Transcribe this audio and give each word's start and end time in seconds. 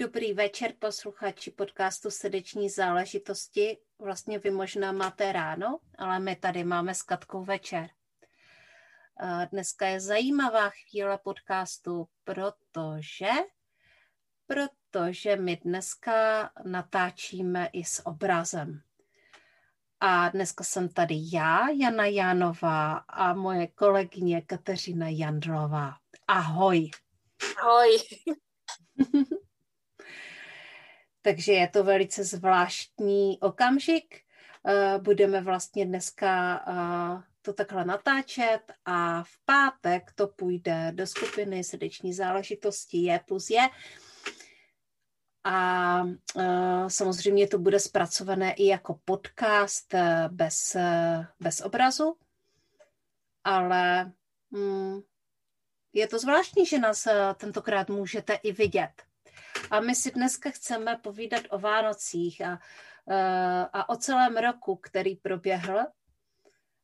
Dobrý 0.00 0.32
večer, 0.32 0.72
posluchači 0.78 1.50
podcastu 1.50 2.10
Srdeční 2.10 2.70
záležitosti. 2.70 3.78
Vlastně 3.98 4.38
vy 4.38 4.50
možná 4.50 4.92
máte 4.92 5.32
ráno, 5.32 5.78
ale 5.98 6.18
my 6.18 6.36
tady 6.36 6.64
máme 6.64 6.94
s 6.94 7.02
Katkou 7.02 7.44
večer. 7.44 7.90
Dneska 9.52 9.86
je 9.86 10.00
zajímavá 10.00 10.70
chvíle 10.70 11.18
podcastu, 11.18 12.08
protože, 12.24 13.28
protože 14.46 15.36
my 15.36 15.56
dneska 15.56 16.50
natáčíme 16.64 17.68
i 17.72 17.84
s 17.84 18.06
obrazem. 18.06 18.82
A 20.00 20.28
dneska 20.28 20.64
jsem 20.64 20.88
tady 20.88 21.14
já, 21.32 21.68
Jana 21.68 22.06
Janová 22.06 22.92
a 22.96 23.34
moje 23.34 23.66
kolegyně 23.66 24.42
Kateřina 24.42 25.08
Jandlová. 25.08 25.94
Ahoj. 26.28 26.90
Ahoj. 27.62 27.98
Takže 31.28 31.52
je 31.52 31.68
to 31.68 31.84
velice 31.84 32.24
zvláštní 32.24 33.38
okamžik. 33.40 34.20
Eh, 34.66 34.98
budeme 34.98 35.40
vlastně 35.40 35.86
dneska 35.86 36.64
eh, 36.68 37.22
to 37.42 37.52
takhle 37.52 37.84
natáčet 37.84 38.60
a 38.84 39.22
v 39.22 39.44
pátek 39.44 40.12
to 40.14 40.26
půjde 40.26 40.92
do 40.94 41.06
skupiny 41.06 41.64
srdeční 41.64 42.12
záležitosti 42.12 42.98
je 42.98 43.20
plus 43.26 43.50
je. 43.50 43.68
A 45.44 46.02
uh, 46.02 46.88
samozřejmě 46.88 47.48
to 47.48 47.58
bude 47.58 47.80
zpracované 47.80 48.52
i 48.52 48.66
jako 48.66 49.00
podcast 49.04 49.94
bez, 50.28 50.76
bez 51.40 51.60
obrazu, 51.60 52.16
ale 53.44 54.12
um, 54.50 55.02
je 55.92 56.08
to 56.08 56.18
zvláštní, 56.18 56.66
že 56.66 56.78
nás 56.78 57.08
tentokrát 57.36 57.88
můžete 57.88 58.34
i 58.34 58.52
vidět. 58.52 59.07
A 59.70 59.80
my 59.80 59.94
si 59.94 60.10
dneska 60.10 60.50
chceme 60.50 60.96
povídat 60.96 61.42
o 61.50 61.58
Vánocích 61.58 62.40
a, 62.40 62.60
a 63.72 63.88
o 63.88 63.96
celém 63.96 64.36
roku, 64.36 64.76
který 64.76 65.16
proběhl. 65.16 65.86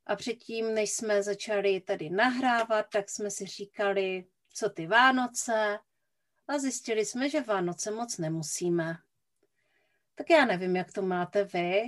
A 0.06 0.16
předtím, 0.16 0.74
než 0.74 0.90
jsme 0.90 1.22
začali 1.22 1.80
tady 1.80 2.10
nahrávat, 2.10 2.86
tak 2.92 3.10
jsme 3.10 3.30
si 3.30 3.46
říkali, 3.46 4.24
co 4.52 4.70
ty 4.70 4.86
Vánoce. 4.86 5.78
A 6.48 6.58
zjistili 6.58 7.04
jsme, 7.04 7.30
že 7.30 7.40
Vánoce 7.40 7.90
moc 7.90 8.18
nemusíme. 8.18 8.96
Tak 10.14 10.30
já 10.30 10.44
nevím, 10.44 10.76
jak 10.76 10.92
to 10.92 11.02
máte 11.02 11.44
vy. 11.44 11.82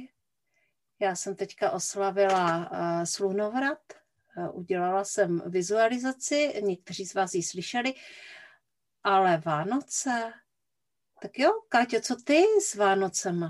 Já 1.01 1.15
jsem 1.15 1.37
teďka 1.37 1.71
oslavila 1.71 2.71
uh, 2.71 3.05
slunovrat, 3.05 3.79
uh, 4.37 4.59
udělala 4.59 5.05
jsem 5.05 5.43
vizualizaci, 5.47 6.63
někteří 6.65 7.07
z 7.07 7.15
vás 7.15 7.35
ji 7.35 7.43
slyšeli, 7.43 7.95
ale 9.05 9.43
Vánoce, 9.45 10.33
tak 11.23 11.39
jo, 11.39 11.51
Káťo, 11.69 12.01
co 12.01 12.17
ty 12.17 12.45
s 12.61 12.75
Vánocema? 12.75 13.49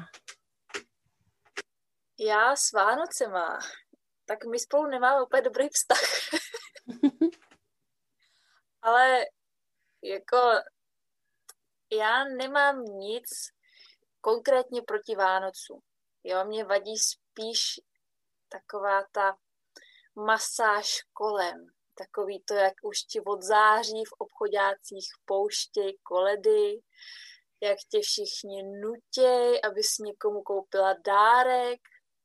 Já 2.18 2.56
s 2.56 2.72
Vánocema? 2.72 3.58
Tak 4.24 4.44
my 4.44 4.58
spolu 4.58 4.86
nemáme 4.86 5.22
úplně 5.22 5.42
dobrý 5.42 5.68
vztah. 5.68 6.00
Ale 8.82 9.24
jako 10.02 10.36
já 11.92 12.24
nemám 12.24 12.84
nic 12.84 13.24
konkrétně 14.20 14.82
proti 14.82 15.14
Vánocu. 15.14 15.82
Jo, 16.24 16.44
mě 16.44 16.64
vadí 16.64 16.98
spíš 16.98 17.80
taková 18.48 19.02
ta 19.12 19.36
masáž 20.14 21.02
kolem. 21.12 21.66
Takový 21.94 22.42
to, 22.42 22.54
jak 22.54 22.74
už 22.82 22.98
ti 22.98 23.20
od 23.20 23.42
září 23.42 24.04
v 24.04 24.12
obchodácích 24.18 25.08
pouštěj 25.24 25.98
koledy, 26.02 26.80
jak 27.60 27.78
tě 27.90 28.00
všichni 28.00 28.62
nutěj, 28.62 29.60
abys 29.64 29.98
někomu 29.98 30.42
koupila 30.42 30.94
dárek, 31.04 31.80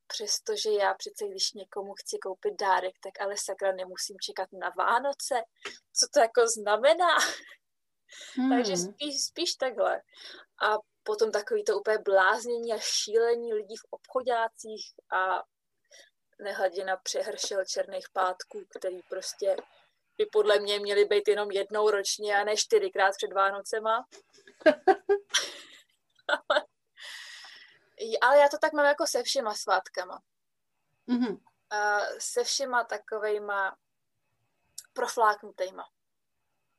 přestože 0.07 0.71
já 0.71 0.93
přece, 0.93 1.27
když 1.27 1.53
někomu 1.53 1.93
chci 1.93 2.17
koupit 2.17 2.53
dárek, 2.59 2.95
tak 3.03 3.21
ale 3.21 3.35
sakra 3.37 3.71
nemusím 3.71 4.17
čekat 4.21 4.49
na 4.51 4.69
Vánoce. 4.77 5.43
Co 5.93 6.07
to 6.13 6.19
jako 6.19 6.47
znamená? 6.47 7.17
Hmm. 8.35 8.49
Takže 8.49 8.77
spíš, 8.77 9.23
spíš 9.23 9.55
takhle. 9.55 10.01
A 10.61 10.77
potom 11.03 11.31
takový 11.31 11.63
to 11.63 11.79
úplně 11.79 11.97
bláznění 11.97 12.73
a 12.73 12.77
šílení 12.79 13.53
lidí 13.53 13.75
v 13.77 13.87
obchodácích 13.89 14.85
a 15.11 15.43
nehledě 16.39 16.85
na 16.85 16.97
přehršel 16.97 17.65
černých 17.65 18.09
pátků, 18.13 18.65
který 18.69 19.01
prostě 19.09 19.55
by 20.17 20.25
podle 20.25 20.59
mě 20.59 20.79
měly 20.79 21.05
být 21.05 21.27
jenom 21.27 21.51
jednou 21.51 21.89
ročně 21.89 22.37
a 22.37 22.43
ne 22.43 22.57
čtyřikrát 22.57 23.11
před 23.17 23.33
Vánocema. 23.33 24.05
Ale, 26.27 26.65
ale 28.21 28.37
já 28.37 28.49
to 28.49 28.57
tak 28.57 28.73
mám 28.73 28.85
jako 28.85 29.07
se 29.07 29.23
všema 29.23 29.55
svátkama. 29.55 30.21
Mm-hmm. 31.07 31.39
Uh, 31.73 32.17
se 32.19 32.43
všema 32.43 32.83
takovejma 32.83 33.77
profláknutejma. 34.93 35.89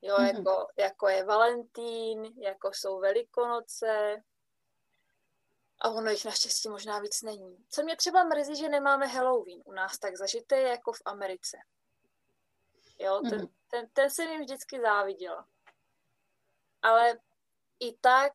Jo, 0.03 0.17
mm-hmm. 0.17 0.37
jako, 0.37 0.67
jako 0.77 1.09
je 1.09 1.25
Valentín, 1.25 2.25
jako 2.25 2.71
jsou 2.73 3.01
Velikonoce, 3.01 4.23
a 5.83 5.91
ono 5.91 6.11
jich 6.11 6.25
naštěstí 6.25 6.69
možná 6.69 6.99
víc 6.99 7.23
není. 7.23 7.65
Co 7.69 7.83
mě 7.83 7.97
třeba 7.97 8.25
mrzí, 8.25 8.57
že 8.57 8.69
nemáme 8.69 9.07
Halloween 9.07 9.63
u 9.65 9.73
nás 9.73 9.99
tak 9.99 10.17
zažité 10.17 10.61
jako 10.61 10.93
v 10.93 11.03
Americe. 11.05 11.59
Jo, 12.99 13.21
ten, 13.31 13.41
mm-hmm. 13.41 13.51
ten, 13.71 13.89
ten 13.93 14.11
jsem 14.11 14.29
jim 14.31 14.41
vždycky 14.41 14.81
záviděla. 14.81 15.47
Ale 16.83 17.19
i 17.83 17.97
tak 18.01 18.33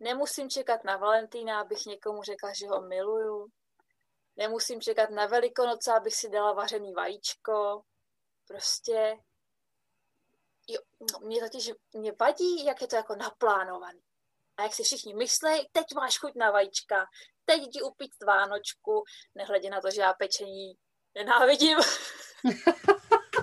nemusím 0.00 0.50
čekat 0.50 0.84
na 0.84 0.96
Valentína, 0.96 1.60
abych 1.60 1.86
někomu 1.86 2.22
řekla, 2.22 2.52
že 2.52 2.66
ho 2.66 2.82
miluju. 2.82 3.48
Nemusím 4.36 4.80
čekat 4.80 5.10
na 5.10 5.26
Velikonoce, 5.26 5.92
abych 5.92 6.14
si 6.14 6.28
dala 6.28 6.52
vařený 6.52 6.92
vajíčko. 6.92 7.82
Prostě 8.46 9.18
jo, 10.68 10.80
no, 11.12 11.26
mě 11.26 11.40
totiž 11.40 11.70
mě 11.92 12.12
vadí, 12.20 12.64
jak 12.64 12.80
je 12.80 12.88
to 12.88 12.96
jako 12.96 13.16
naplánovaný. 13.16 14.00
A 14.56 14.62
jak 14.62 14.74
si 14.74 14.82
všichni 14.82 15.14
myslí, 15.14 15.68
teď 15.72 15.86
máš 15.94 16.18
chuť 16.18 16.32
na 16.36 16.50
vajíčka, 16.50 17.06
teď 17.44 17.62
jdi 17.62 17.82
upít 17.82 18.12
vánočku, 18.26 19.04
nehledě 19.34 19.70
na 19.70 19.80
to, 19.80 19.90
že 19.90 20.00
já 20.00 20.12
pečení 20.12 20.74
nenávidím. 21.14 21.78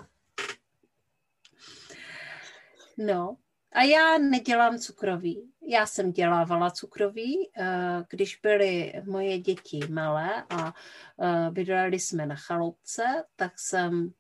no, 2.98 3.38
a 3.74 3.84
já 3.84 4.18
nedělám 4.18 4.78
cukroví. 4.78 5.54
Já 5.68 5.86
jsem 5.86 6.12
dělávala 6.12 6.72
cukroví, 6.72 7.50
eh, 7.58 8.04
když 8.10 8.40
byly 8.44 8.94
moje 9.06 9.40
děti 9.40 9.80
malé 9.90 10.44
a 10.50 10.74
eh, 11.22 11.52
bydleli 11.52 12.00
jsme 12.00 12.26
na 12.26 12.36
chaloupce, 12.36 13.04
tak 13.36 13.60
jsem 13.60 14.14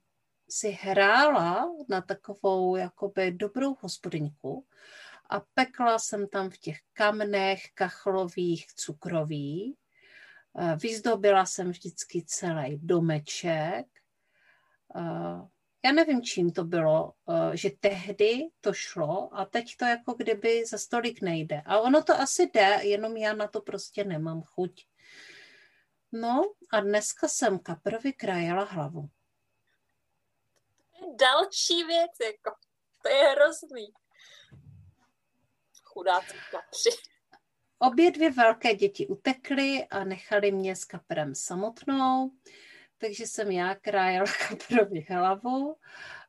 si 0.49 0.69
hrála 0.69 1.71
na 1.89 2.01
takovou 2.01 2.75
jakoby 2.75 3.31
dobrou 3.31 3.75
hospodyňku 3.79 4.65
a 5.29 5.39
pekla 5.53 5.99
jsem 5.99 6.27
tam 6.27 6.49
v 6.49 6.57
těch 6.57 6.77
kamnech 6.93 7.61
kachlových 7.73 8.73
cukroví. 8.73 9.77
Eh, 10.59 10.75
vyzdobila 10.75 11.45
jsem 11.45 11.71
vždycky 11.71 12.23
celý 12.27 12.79
domeček 12.81 13.85
já 15.85 15.91
nevím, 15.91 16.21
čím 16.21 16.51
to 16.51 16.63
bylo, 16.63 17.13
eh, 17.29 17.57
že 17.57 17.69
tehdy 17.79 18.49
to 18.61 18.73
šlo 18.73 19.29
a 19.33 19.45
teď 19.45 19.77
to 19.77 19.85
jako 19.85 20.13
kdyby 20.13 20.65
za 20.65 20.77
stolik 20.77 21.21
nejde. 21.21 21.61
A 21.65 21.79
ono 21.79 22.03
to 22.03 22.13
asi 22.13 22.49
jde, 22.53 22.79
jenom 22.81 23.17
já 23.17 23.33
na 23.33 23.47
to 23.47 23.61
prostě 23.61 24.03
nemám 24.03 24.41
chuť. 24.41 24.85
No 26.11 26.53
a 26.71 26.79
dneska 26.79 27.27
jsem 27.27 27.59
kaprovi 27.59 28.13
krajela 28.13 28.63
hlavu. 28.63 29.09
Další 31.19 31.83
věc, 31.83 32.11
jako, 32.23 32.55
to 33.01 33.09
je 33.09 33.29
hrozný. 33.29 33.93
Chudáci 35.83 36.37
kapři. 36.51 36.89
Obě 37.79 38.11
dvě 38.11 38.31
velké 38.31 38.73
děti 38.73 39.07
utekly 39.07 39.87
a 39.87 40.03
nechali 40.03 40.51
mě 40.51 40.75
s 40.75 40.85
kaprem 40.85 41.35
samotnou 41.35 42.31
takže 43.03 43.27
jsem 43.27 43.51
já 43.51 43.75
krájela 43.75 44.25
kaprovi 44.47 45.01
hlavu. 45.09 45.75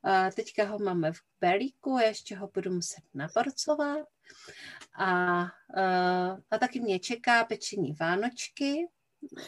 A 0.02 0.30
teďka 0.30 0.64
ho 0.64 0.78
máme 0.78 1.12
v 1.12 1.20
belíku, 1.40 1.98
ještě 1.98 2.36
ho 2.36 2.50
budu 2.54 2.70
muset 2.70 3.04
naporcovat. 3.14 4.08
A, 4.94 5.42
a 6.50 6.58
taky 6.58 6.80
mě 6.80 6.98
čeká 6.98 7.44
pečení 7.44 7.92
Vánočky, 7.92 8.88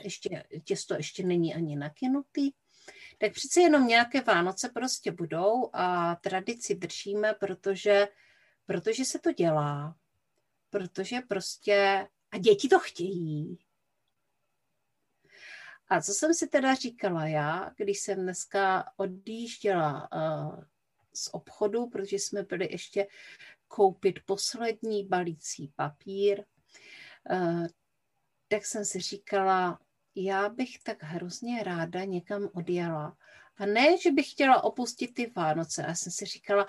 ještě, 0.02 0.44
těsto 0.64 0.94
ještě 0.94 1.22
není 1.22 1.54
ani 1.54 1.76
nakynutý. 1.76 2.50
Tak 3.18 3.32
přece 3.32 3.60
jenom 3.60 3.86
nějaké 3.86 4.20
Vánoce 4.20 4.68
prostě 4.68 5.12
budou 5.12 5.70
a 5.72 6.14
tradici 6.14 6.74
držíme, 6.74 7.34
protože, 7.34 8.08
protože 8.66 9.04
se 9.04 9.18
to 9.18 9.32
dělá. 9.32 9.96
Protože 10.70 11.20
prostě, 11.28 12.08
a 12.30 12.38
děti 12.38 12.68
to 12.68 12.78
chtějí. 12.78 13.65
A 15.88 16.00
co 16.00 16.12
jsem 16.12 16.34
si 16.34 16.46
teda 16.46 16.74
říkala 16.74 17.26
já, 17.26 17.70
když 17.76 18.00
jsem 18.00 18.22
dneska 18.22 18.92
odjížděla 18.96 20.08
uh, 20.12 20.64
z 21.14 21.28
obchodu, 21.32 21.86
protože 21.86 22.16
jsme 22.16 22.42
byli 22.42 22.72
ještě 22.72 23.06
koupit 23.68 24.18
poslední 24.26 25.06
balící 25.06 25.72
papír, 25.76 26.44
uh, 27.30 27.66
tak 28.48 28.66
jsem 28.66 28.84
si 28.84 29.00
říkala, 29.00 29.80
já 30.14 30.48
bych 30.48 30.78
tak 30.78 31.02
hrozně 31.02 31.62
ráda 31.62 32.04
někam 32.04 32.48
odjela. 32.54 33.16
A 33.56 33.66
ne, 33.66 33.98
že 33.98 34.10
bych 34.10 34.30
chtěla 34.30 34.64
opustit 34.64 35.14
ty 35.14 35.32
Vánoce. 35.36 35.84
Já 35.88 35.94
jsem 35.94 36.12
si 36.12 36.24
říkala, 36.24 36.66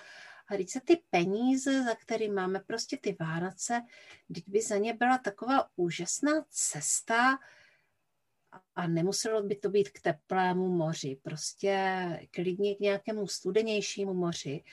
a 0.48 0.56
když 0.56 0.72
se 0.72 0.82
ty 0.82 1.04
peníze, 1.10 1.84
za 1.84 1.96
které 1.96 2.32
máme 2.32 2.60
prostě 2.60 2.98
ty 2.98 3.18
Vánoce, 3.20 3.82
když 4.28 4.44
by 4.48 4.62
za 4.62 4.78
ně 4.78 4.94
byla 4.94 5.18
taková 5.18 5.70
úžasná 5.76 6.46
cesta, 6.50 7.40
a 8.76 8.88
nemuselo 8.88 9.44
by 9.44 9.56
to 9.56 9.70
být 9.70 9.90
k 9.90 10.02
teplému 10.02 10.70
moři, 10.70 11.20
prostě 11.24 11.80
klidně 12.32 12.76
k 12.76 12.80
nějakému 12.80 13.28
studenějšímu 13.28 14.14
moři, 14.14 14.64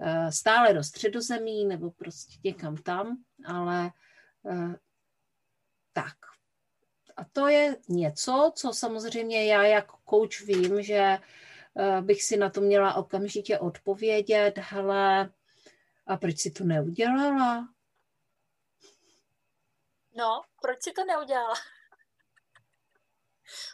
eh, 0.00 0.32
stále 0.32 0.74
do 0.74 0.84
středozemí 0.84 1.64
nebo 1.64 1.90
prostě 1.90 2.34
někam 2.44 2.76
tam, 2.76 3.16
ale 3.44 3.90
eh, 4.50 4.74
tak. 5.92 6.16
A 7.16 7.24
to 7.32 7.48
je 7.48 7.76
něco, 7.88 8.52
co 8.54 8.72
samozřejmě 8.72 9.46
já 9.46 9.64
jako 9.64 9.98
coach 10.10 10.40
vím, 10.40 10.82
že 10.82 11.18
eh, 11.78 12.02
bych 12.02 12.22
si 12.22 12.36
na 12.36 12.50
to 12.50 12.60
měla 12.60 12.94
okamžitě 12.94 13.58
odpovědět, 13.58 14.58
hele, 14.58 15.30
a 16.06 16.16
proč 16.16 16.38
si 16.38 16.50
to 16.50 16.64
neudělala? 16.64 17.68
No, 20.16 20.42
proč 20.62 20.82
si 20.82 20.92
to 20.92 21.04
neudělala? 21.04 21.54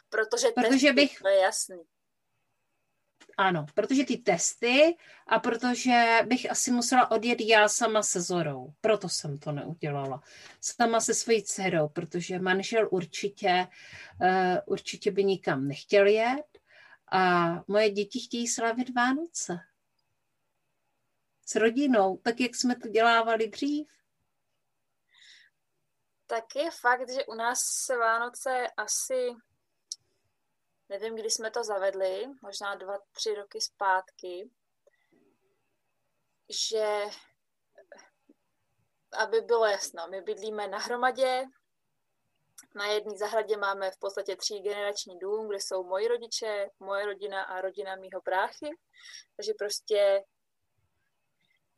Protože, 0.09 0.47
protože 0.55 0.87
testy, 0.87 0.93
bych... 0.93 1.19
to 1.19 1.27
je 1.27 1.39
jasný. 1.39 1.83
Ano, 3.37 3.65
protože 3.73 4.03
ty 4.03 4.17
testy 4.17 4.97
a 5.27 5.39
protože 5.39 6.19
bych 6.25 6.51
asi 6.51 6.71
musela 6.71 7.11
odjet 7.11 7.41
já 7.41 7.69
sama 7.69 8.03
se 8.03 8.21
Zorou. 8.21 8.73
Proto 8.81 9.09
jsem 9.09 9.39
to 9.39 9.51
neudělala. 9.51 10.21
Sama 10.61 10.99
se 10.99 11.13
svojí 11.13 11.43
dcerou, 11.43 11.89
protože 11.89 12.39
manžel 12.39 12.87
určitě, 12.91 13.67
uh, 14.21 14.57
určitě 14.65 15.11
by 15.11 15.23
nikam 15.23 15.67
nechtěl 15.67 16.07
jet 16.07 16.59
a 17.11 17.53
moje 17.67 17.89
děti 17.89 18.19
chtějí 18.19 18.47
slavit 18.47 18.95
Vánoce. 18.95 19.59
S 21.47 21.55
rodinou, 21.55 22.17
tak 22.17 22.39
jak 22.39 22.55
jsme 22.55 22.75
to 22.75 22.87
dělávali 22.87 23.47
dřív. 23.47 23.87
Tak 26.27 26.55
je 26.55 26.71
fakt, 26.71 27.09
že 27.09 27.25
u 27.25 27.33
nás 27.33 27.59
se 27.59 27.97
Vánoce 27.97 28.67
asi 28.77 29.29
nevím, 30.89 31.15
kdy 31.15 31.29
jsme 31.29 31.51
to 31.51 31.63
zavedli, 31.63 32.25
možná 32.41 32.75
dva, 32.75 32.97
tři 33.11 33.35
roky 33.35 33.61
zpátky, 33.61 34.49
že 36.49 37.03
aby 39.17 39.41
bylo 39.41 39.65
jasno, 39.65 40.07
my 40.07 40.21
bydlíme 40.21 40.67
na 40.67 40.77
hromadě, 40.77 41.45
na 42.75 42.85
jedné 42.85 43.17
zahradě 43.17 43.57
máme 43.57 43.91
v 43.91 43.97
podstatě 43.99 44.35
tří 44.35 44.59
generační 44.59 45.19
dům, 45.19 45.47
kde 45.47 45.57
jsou 45.57 45.83
moji 45.83 46.07
rodiče, 46.07 46.69
moje 46.79 47.05
rodina 47.05 47.43
a 47.43 47.61
rodina 47.61 47.95
mýho 47.95 48.21
bráchy. 48.21 48.69
Takže 49.35 49.53
prostě 49.57 50.23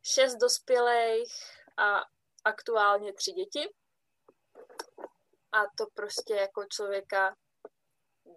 šest 0.02 0.34
dospělých 0.34 1.32
a 1.76 2.00
aktuálně 2.44 3.12
tři 3.12 3.32
děti. 3.32 3.74
A 5.52 5.62
to 5.76 5.86
prostě 5.94 6.34
jako 6.34 6.64
člověka 6.64 7.36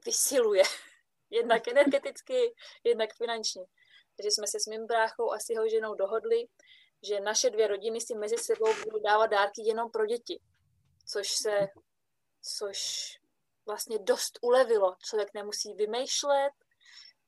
vysiluje. 0.06 0.64
jednak 1.30 1.68
energeticky, 1.68 2.56
jednak 2.84 3.10
finančně. 3.14 3.66
Takže 4.18 4.32
jsme 4.32 4.48
se 4.48 4.60
s 4.60 4.66
mým 4.66 4.86
bráchou 4.86 5.32
a 5.32 5.40
s 5.40 5.50
jeho 5.50 5.70
ženou 5.70 5.96
dohodli, 5.96 6.48
že 7.04 7.20
naše 7.20 7.50
dvě 7.50 7.68
rodiny 7.68 8.02
si 8.02 8.16
mezi 8.16 8.38
sebou 8.38 8.74
budou 8.84 9.00
dávat 9.00 9.28
dárky 9.28 9.62
jenom 9.66 9.92
pro 9.92 10.06
děti. 10.06 10.42
Což 11.06 11.32
se, 11.32 11.68
což 12.42 12.78
vlastně 13.66 14.00
dost 14.00 14.40
ulevilo. 14.42 14.96
Člověk 15.10 15.30
nemusí 15.34 15.74
vymýšlet, 15.74 16.52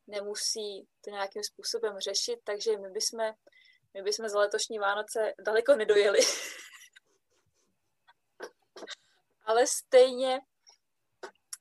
nemusí 0.08 0.88
to 1.04 1.10
nějakým 1.10 1.44
způsobem 1.44 2.00
řešit, 2.00 2.40
takže 2.44 2.78
my 2.78 2.90
bychom, 2.90 3.34
my 3.94 4.02
bychom 4.02 4.30
za 4.30 4.40
letošní 4.40 4.80
Vánoce 4.80 5.34
daleko 5.46 5.76
nedojeli. 5.76 6.20
Ale 9.46 9.68
stejně 9.68 10.40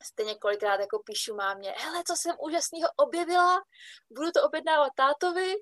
stejně 0.05 0.35
kolikrát 0.35 0.79
jako 0.79 0.99
píšu 0.99 1.35
mámě, 1.35 1.71
hele, 1.77 2.03
co 2.07 2.13
jsem 2.15 2.35
úžasného 2.39 2.89
objevila, 2.95 3.61
budu 4.11 4.31
to 4.31 4.43
objednávat 4.43 4.93
tátovi 4.95 5.53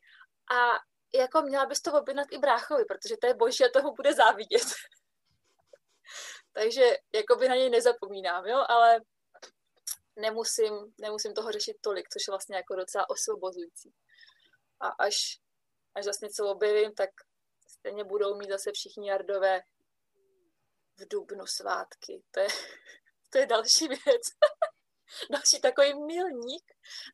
a 0.52 0.80
jako 1.20 1.42
měla 1.42 1.66
bys 1.66 1.82
to 1.82 1.94
objednat 1.94 2.28
i 2.32 2.38
bráchovi, 2.38 2.86
protože 2.86 3.18
to 3.22 3.28
je 3.28 3.34
boží 3.34 3.66
a 3.66 3.70
toho 3.74 3.94
bude 3.94 4.14
závidět. 4.14 4.62
Takže 6.54 6.98
jako 7.16 7.36
by 7.36 7.50
na 7.50 7.56
něj 7.56 7.70
nezapomínám, 7.70 8.46
jo, 8.46 8.66
ale 8.70 9.02
nemusím, 10.16 10.94
nemusím 10.98 11.34
toho 11.34 11.52
řešit 11.52 11.78
tolik, 11.82 12.10
což 12.10 12.28
je 12.28 12.32
vlastně 12.32 12.56
jako 12.56 12.76
docela 12.76 13.10
osvobozující. 13.10 13.94
A 14.80 14.88
až, 14.88 15.16
až 15.96 16.06
zase 16.06 16.26
něco 16.26 16.48
objevím, 16.48 16.94
tak 16.96 17.10
stejně 17.68 18.04
budou 18.04 18.38
mít 18.38 18.50
zase 18.50 18.72
všichni 18.72 19.10
jardové 19.10 19.62
v 20.98 21.08
dubnu 21.08 21.46
svátky. 21.46 22.24
To 22.32 22.40
je, 22.40 22.48
to 23.32 23.38
je 23.38 23.46
další 23.46 23.88
věc. 24.06 24.22
další 25.32 25.62
takový 25.62 25.94
milník 26.06 26.64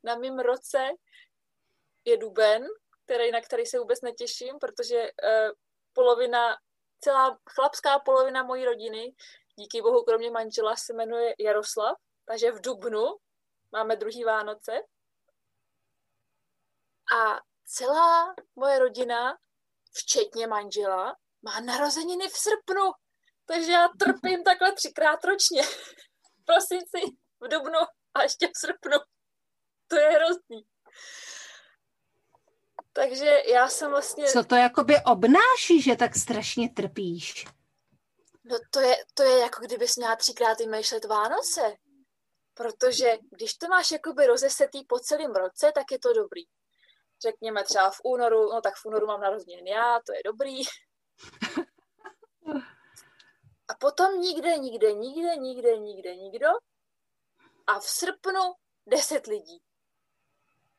na 0.04 0.16
mém 0.16 0.40
roce 0.40 0.90
je 2.06 2.18
duben, 2.18 2.68
který, 3.06 3.32
na 3.32 3.42
který 3.42 3.66
se 3.66 3.80
vůbec 3.80 4.02
netěším, 4.02 4.60
protože 4.60 5.02
uh, 5.02 5.52
polovina, 5.94 6.58
celá 7.00 7.40
chlapská 7.50 8.00
polovina 8.00 8.44
mojí 8.44 8.66
rodiny, 8.66 9.16
díky 9.56 9.82
bohu 9.82 10.04
kromě 10.04 10.32
manžela, 10.32 10.76
se 10.76 10.94
jmenuje 10.94 11.36
Jaroslav, 11.40 11.98
takže 12.26 12.52
v 12.52 12.62
dubnu 12.62 13.06
máme 13.72 13.96
druhý 13.96 14.24
Vánoce. 14.24 14.72
A 17.18 17.40
celá 17.66 18.36
moje 18.56 18.80
rodina, 18.80 19.38
včetně 19.94 20.48
manžela, 20.48 21.16
má 21.42 21.60
narozeniny 21.60 22.28
v 22.28 22.38
srpnu. 22.38 22.92
Takže 23.46 23.72
já 23.72 23.88
trpím 24.00 24.44
takhle 24.44 24.72
třikrát 24.72 25.24
ročně. 25.24 25.62
prosinci, 26.48 27.18
v 27.40 27.48
dubnu 27.48 27.80
a 28.14 28.24
ještě 28.24 28.48
v 28.48 28.58
srpnu. 28.58 28.98
To 29.88 29.96
je 29.96 30.10
hrozný. 30.10 30.68
Takže 32.94 33.42
já 33.54 33.70
jsem 33.70 33.92
vlastně... 33.92 34.26
Co 34.26 34.44
to 34.44 34.56
jakoby 34.56 34.96
obnáší, 35.06 35.82
že 35.82 35.96
tak 35.96 36.16
strašně 36.16 36.70
trpíš? 36.70 37.46
No 38.44 38.58
to 38.72 38.80
je, 38.80 38.96
to 39.14 39.24
je 39.24 39.40
jako 39.40 39.62
kdybys 39.62 39.96
měla 39.96 40.16
třikrát 40.16 40.60
vymýšlet 40.60 41.06
Vánoce. 41.06 41.78
Protože 42.54 43.18
když 43.32 43.54
to 43.54 43.68
máš 43.68 43.92
jakoby 43.92 44.28
rozesetý 44.28 44.86
po 44.86 45.00
celém 45.00 45.32
roce, 45.32 45.72
tak 45.76 45.92
je 45.92 46.00
to 46.00 46.14
dobrý. 46.14 46.42
Řekněme 47.22 47.64
třeba 47.64 47.92
v 47.92 48.02
únoru, 48.04 48.54
no 48.54 48.62
tak 48.62 48.76
v 48.76 48.86
únoru 48.86 49.08
mám 49.08 49.22
narozeniny 49.22 49.70
já, 49.70 50.00
to 50.06 50.14
je 50.14 50.22
dobrý. 50.26 50.64
A 53.68 53.74
potom 53.74 54.22
nikde, 54.22 54.58
nikde, 54.58 54.94
nikde, 54.94 55.36
nikde, 55.36 55.78
nikde, 55.78 56.16
nikdo. 56.16 56.48
A 57.68 57.80
v 57.80 57.84
srpnu 57.84 58.54
deset 58.86 59.28
lidí. 59.28 59.62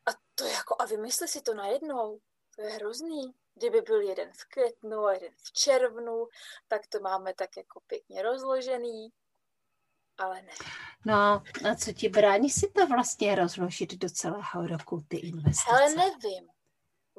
A 0.05 0.11
to 0.35 0.43
je 0.43 0.51
jako, 0.51 0.75
a 0.79 0.85
vymysli 0.85 1.27
si 1.27 1.41
to 1.41 1.53
najednou. 1.53 2.19
To 2.55 2.61
je 2.61 2.69
hrozný. 2.69 3.33
Kdyby 3.53 3.81
byl 3.81 4.01
jeden 4.01 4.31
v 4.33 4.45
květnu 4.45 5.05
a 5.05 5.13
jeden 5.13 5.31
v 5.43 5.51
červnu, 5.51 6.27
tak 6.67 6.87
to 6.87 6.99
máme 6.99 7.33
tak 7.33 7.57
jako 7.57 7.79
pěkně 7.87 8.21
rozložený. 8.21 9.09
Ale 10.17 10.41
ne. 10.41 10.53
No 11.05 11.43
a 11.71 11.75
co 11.75 11.93
ti 11.93 12.09
brání 12.09 12.49
si 12.49 12.71
to 12.71 12.87
vlastně 12.87 13.35
rozložit 13.35 13.93
do 13.93 14.09
celého 14.09 14.67
roku, 14.67 15.05
ty 15.07 15.17
investice? 15.17 15.69
Ale 15.71 15.89
nevím. 15.95 16.49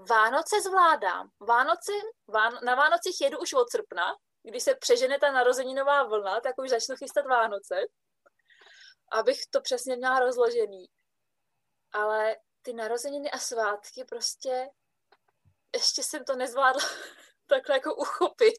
Vánoce 0.09 0.57
zvládám. 0.63 1.31
Vánoce, 1.41 1.93
ván, 2.29 2.53
na 2.65 2.75
Vánocích 2.75 3.21
jedu 3.21 3.39
už 3.39 3.53
od 3.53 3.71
srpna, 3.71 4.05
když 4.43 4.63
se 4.63 4.75
přežene 4.75 5.19
ta 5.19 5.33
narozeninová 5.33 6.03
vlna, 6.03 6.41
tak 6.41 6.59
už 6.59 6.71
začnu 6.71 6.97
chystat 6.97 7.27
Vánoce, 7.27 7.75
abych 9.13 9.39
to 9.51 9.61
přesně 9.61 9.97
měla 9.97 10.21
rozložený. 10.21 10.87
Ale 11.93 12.37
ty 12.63 12.73
narozeniny 12.73 13.31
a 13.31 13.39
svátky 13.39 14.05
prostě 14.05 14.69
ještě 15.75 16.03
jsem 16.03 16.25
to 16.25 16.37
nezvládla 16.37 16.83
takhle 17.47 17.77
jako 17.77 17.95
uchopit. 17.95 18.55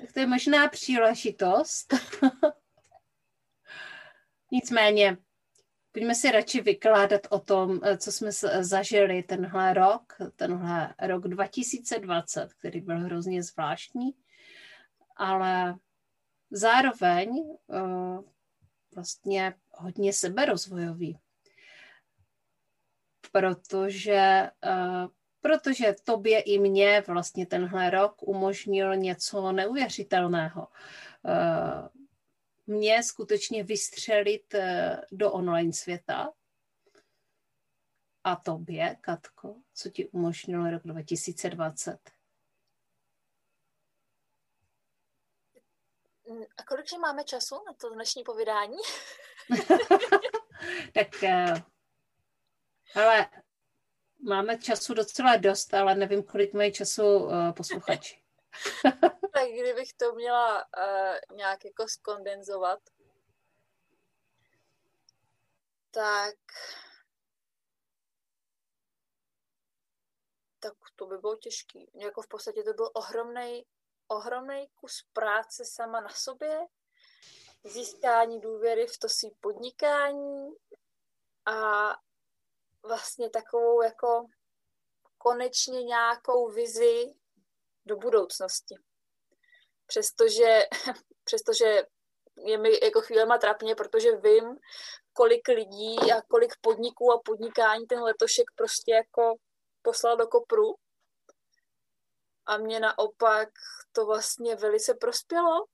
Tak 0.00 0.12
to 0.14 0.20
je 0.20 0.26
možná 0.26 0.68
příležitost. 0.68 1.94
Nicméně, 4.52 5.16
pojďme 5.92 6.14
si 6.14 6.30
radši 6.30 6.60
vykládat 6.60 7.20
o 7.30 7.38
tom, 7.38 7.80
eh, 7.82 7.96
co 7.98 8.12
jsme 8.12 8.32
zažili 8.60 9.22
tenhle 9.22 9.74
rok, 9.74 10.16
tenhle 10.36 10.94
rok 11.02 11.28
2020, 11.28 12.54
který 12.54 12.80
byl 12.80 12.98
hrozně 13.00 13.42
zvláštní, 13.42 14.14
ale 15.16 15.74
zároveň 16.50 17.28
uh, 17.30 18.24
vlastně 18.94 19.54
hodně 19.70 20.12
seberozvojový. 20.12 21.18
Protože, 23.32 24.50
protože 25.40 25.94
tobě 26.04 26.40
i 26.40 26.58
mě 26.58 27.02
vlastně 27.06 27.46
tenhle 27.46 27.90
rok 27.90 28.22
umožnil 28.22 28.96
něco 28.96 29.52
neuvěřitelného. 29.52 30.68
Mě 32.70 33.02
skutečně 33.02 33.64
vystřelit 33.64 34.54
do 35.12 35.32
online 35.32 35.72
světa. 35.72 36.32
A 38.24 38.36
tobě, 38.36 38.96
Katko, 39.00 39.56
co 39.74 39.90
ti 39.90 40.08
umožnilo 40.08 40.70
rok 40.70 40.82
2020? 40.82 41.98
A 46.56 46.62
kolik 46.62 46.86
máme 47.00 47.24
času 47.24 47.54
na 47.66 47.72
to 47.72 47.94
dnešní 47.94 48.24
povídání? 48.24 48.76
tak, 50.94 51.22
ale 52.94 53.30
máme 54.28 54.58
času 54.58 54.94
docela 54.94 55.36
dost, 55.36 55.74
ale 55.74 55.94
nevím, 55.94 56.22
kolik 56.22 56.54
mají 56.54 56.72
času 56.72 57.02
uh, 57.02 57.52
posluchači. 57.52 58.19
tak 59.32 59.48
kdybych 59.48 59.92
to 59.92 60.12
měla 60.12 60.64
uh, 60.78 61.36
nějak 61.36 61.64
jako 61.64 61.88
skondenzovat, 61.88 62.80
tak 65.90 66.34
tak 70.62 70.72
to 70.96 71.06
by 71.06 71.18
bylo 71.18 71.36
těžký. 71.36 71.90
Jako 71.94 72.22
v 72.22 72.28
podstatě 72.28 72.62
to 72.62 72.72
byl 72.72 72.90
ohromný 72.94 73.66
ohromný 74.10 74.68
kus 74.68 75.04
práce 75.12 75.64
sama 75.64 76.00
na 76.00 76.08
sobě, 76.08 76.66
získání 77.64 78.40
důvěry 78.40 78.86
v 78.86 78.98
to 78.98 79.08
svý 79.08 79.30
podnikání 79.40 80.50
a 81.46 81.90
vlastně 82.82 83.30
takovou 83.30 83.82
jako 83.82 84.26
konečně 85.18 85.84
nějakou 85.84 86.50
vizi 86.50 87.14
do 87.86 87.96
budoucnosti. 87.96 88.74
Přestože, 89.86 90.60
přestože 91.24 91.82
je 92.44 92.58
mi 92.58 92.70
jako 92.82 93.00
chvílema 93.00 93.38
trapně, 93.38 93.74
protože 93.74 94.16
vím, 94.16 94.58
kolik 95.12 95.48
lidí 95.48 95.96
a 96.12 96.22
kolik 96.28 96.52
podniků 96.60 97.12
a 97.12 97.20
podnikání 97.24 97.86
ten 97.86 98.02
letošek 98.02 98.44
prostě 98.56 98.92
jako 98.92 99.34
poslal 99.82 100.16
do 100.16 100.26
kopru 100.26 100.74
a 102.46 102.56
mě 102.56 102.80
naopak 102.80 103.48
to 103.92 104.06
vlastně 104.06 104.56
velice 104.56 104.94
prospělo. 104.94 105.66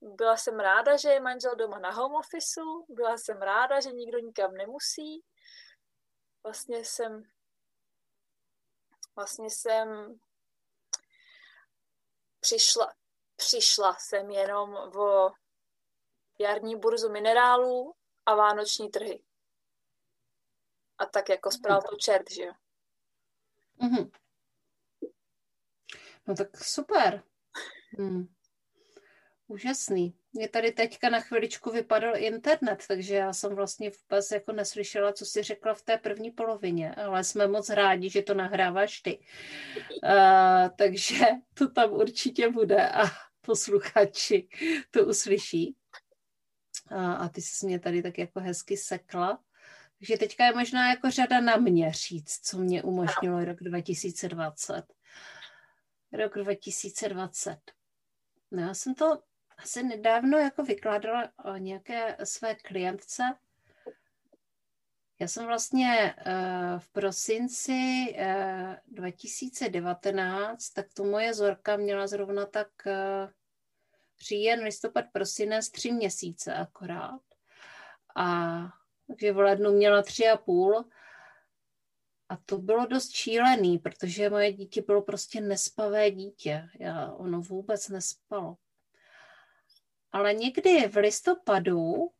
Byla 0.00 0.36
jsem 0.36 0.60
ráda, 0.60 0.96
že 0.96 1.08
je 1.08 1.20
manžel 1.20 1.56
doma 1.56 1.78
na 1.78 1.90
home 1.90 2.14
officeu, 2.14 2.84
byla 2.88 3.18
jsem 3.18 3.42
ráda, 3.42 3.80
že 3.80 3.92
nikdo 3.92 4.18
nikam 4.18 4.54
nemusí. 4.54 5.22
Vlastně 6.44 6.84
jsem 6.84 7.22
vlastně 9.16 9.50
jsem 9.50 10.18
přišla, 12.42 12.94
přišla 13.36 13.96
jsem 13.98 14.30
jenom 14.30 14.74
o 14.74 15.32
jarní 16.38 16.76
burzu 16.76 17.08
minerálů 17.10 17.94
a 18.26 18.34
vánoční 18.34 18.90
trhy. 18.90 19.24
A 20.98 21.06
tak 21.06 21.28
jako 21.28 21.50
spral 21.50 21.82
to 21.82 21.96
čert, 21.96 22.30
že 22.30 22.42
jo. 22.42 22.52
Mm-hmm. 23.80 24.10
No 26.26 26.34
tak 26.34 26.64
super. 26.64 27.24
Hmm. 27.98 28.34
Úžasný. 29.46 30.21
Mě 30.32 30.48
tady 30.48 30.72
teďka 30.72 31.10
na 31.10 31.20
chviličku 31.20 31.70
vypadl 31.70 32.12
internet, 32.16 32.84
takže 32.88 33.14
já 33.14 33.32
jsem 33.32 33.54
vlastně 33.54 33.90
vůbec 33.90 34.30
jako 34.30 34.52
neslyšela, 34.52 35.12
co 35.12 35.26
jsi 35.26 35.42
řekla 35.42 35.74
v 35.74 35.82
té 35.82 35.98
první 35.98 36.30
polovině, 36.30 36.94
ale 36.94 37.24
jsme 37.24 37.46
moc 37.46 37.70
rádi, 37.70 38.10
že 38.10 38.22
to 38.22 38.34
nahráváš 38.34 39.00
ty. 39.00 39.18
Uh, 39.18 40.68
takže 40.76 41.24
to 41.54 41.70
tam 41.70 41.92
určitě 41.92 42.50
bude 42.50 42.90
a 42.90 43.02
posluchači 43.40 44.48
to 44.90 45.06
uslyší. 45.06 45.76
Uh, 46.90 46.98
a 46.98 47.28
ty 47.28 47.42
jsi 47.42 47.66
mě 47.66 47.78
tady 47.80 48.02
tak 48.02 48.18
jako 48.18 48.40
hezky 48.40 48.76
sekla. 48.76 49.42
Takže 49.98 50.18
teďka 50.18 50.46
je 50.46 50.52
možná 50.52 50.90
jako 50.90 51.10
řada 51.10 51.40
na 51.40 51.56
mě 51.56 51.92
říct, 51.92 52.40
co 52.42 52.58
mě 52.58 52.82
umožnilo 52.82 53.44
rok 53.44 53.58
2020 53.60 54.84
rok 56.12 56.38
2020. 56.38 57.58
No, 58.50 58.62
já 58.62 58.74
jsem 58.74 58.94
to 58.94 59.22
asi 59.62 59.82
nedávno 59.82 60.38
jako 60.38 60.62
vykládala 60.64 61.32
o 61.44 61.56
nějaké 61.56 62.16
své 62.24 62.54
klientce. 62.54 63.22
Já 65.20 65.28
jsem 65.28 65.46
vlastně 65.46 66.14
uh, 66.26 66.78
v 66.78 66.88
prosinci 66.88 68.06
uh, 68.18 68.74
2019, 68.86 70.70
tak 70.70 70.86
to 70.94 71.04
moje 71.04 71.34
zorka 71.34 71.76
měla 71.76 72.06
zrovna 72.06 72.46
tak 72.46 72.68
říjen, 74.20 74.60
listopad, 74.60 75.04
prosinec, 75.12 75.70
tři 75.70 75.92
měsíce 75.92 76.54
akorát. 76.54 77.20
A 78.16 78.58
takže 79.06 79.32
v 79.32 79.38
lednu 79.38 79.72
měla 79.72 80.02
tři 80.02 80.28
a 80.28 80.36
půl 80.36 80.84
a 82.28 82.36
to 82.36 82.58
bylo 82.58 82.86
dost 82.86 83.10
šílený, 83.10 83.78
protože 83.78 84.30
moje 84.30 84.52
dítě 84.52 84.82
bylo 84.82 85.02
prostě 85.02 85.40
nespavé 85.40 86.10
dítě. 86.10 86.68
Já, 86.78 87.12
ono 87.12 87.40
vůbec 87.40 87.88
nespalo. 87.88 88.56
Ale 90.12 90.34
někdy 90.34 90.88
v 90.88 90.96
listopadu, 90.96 92.10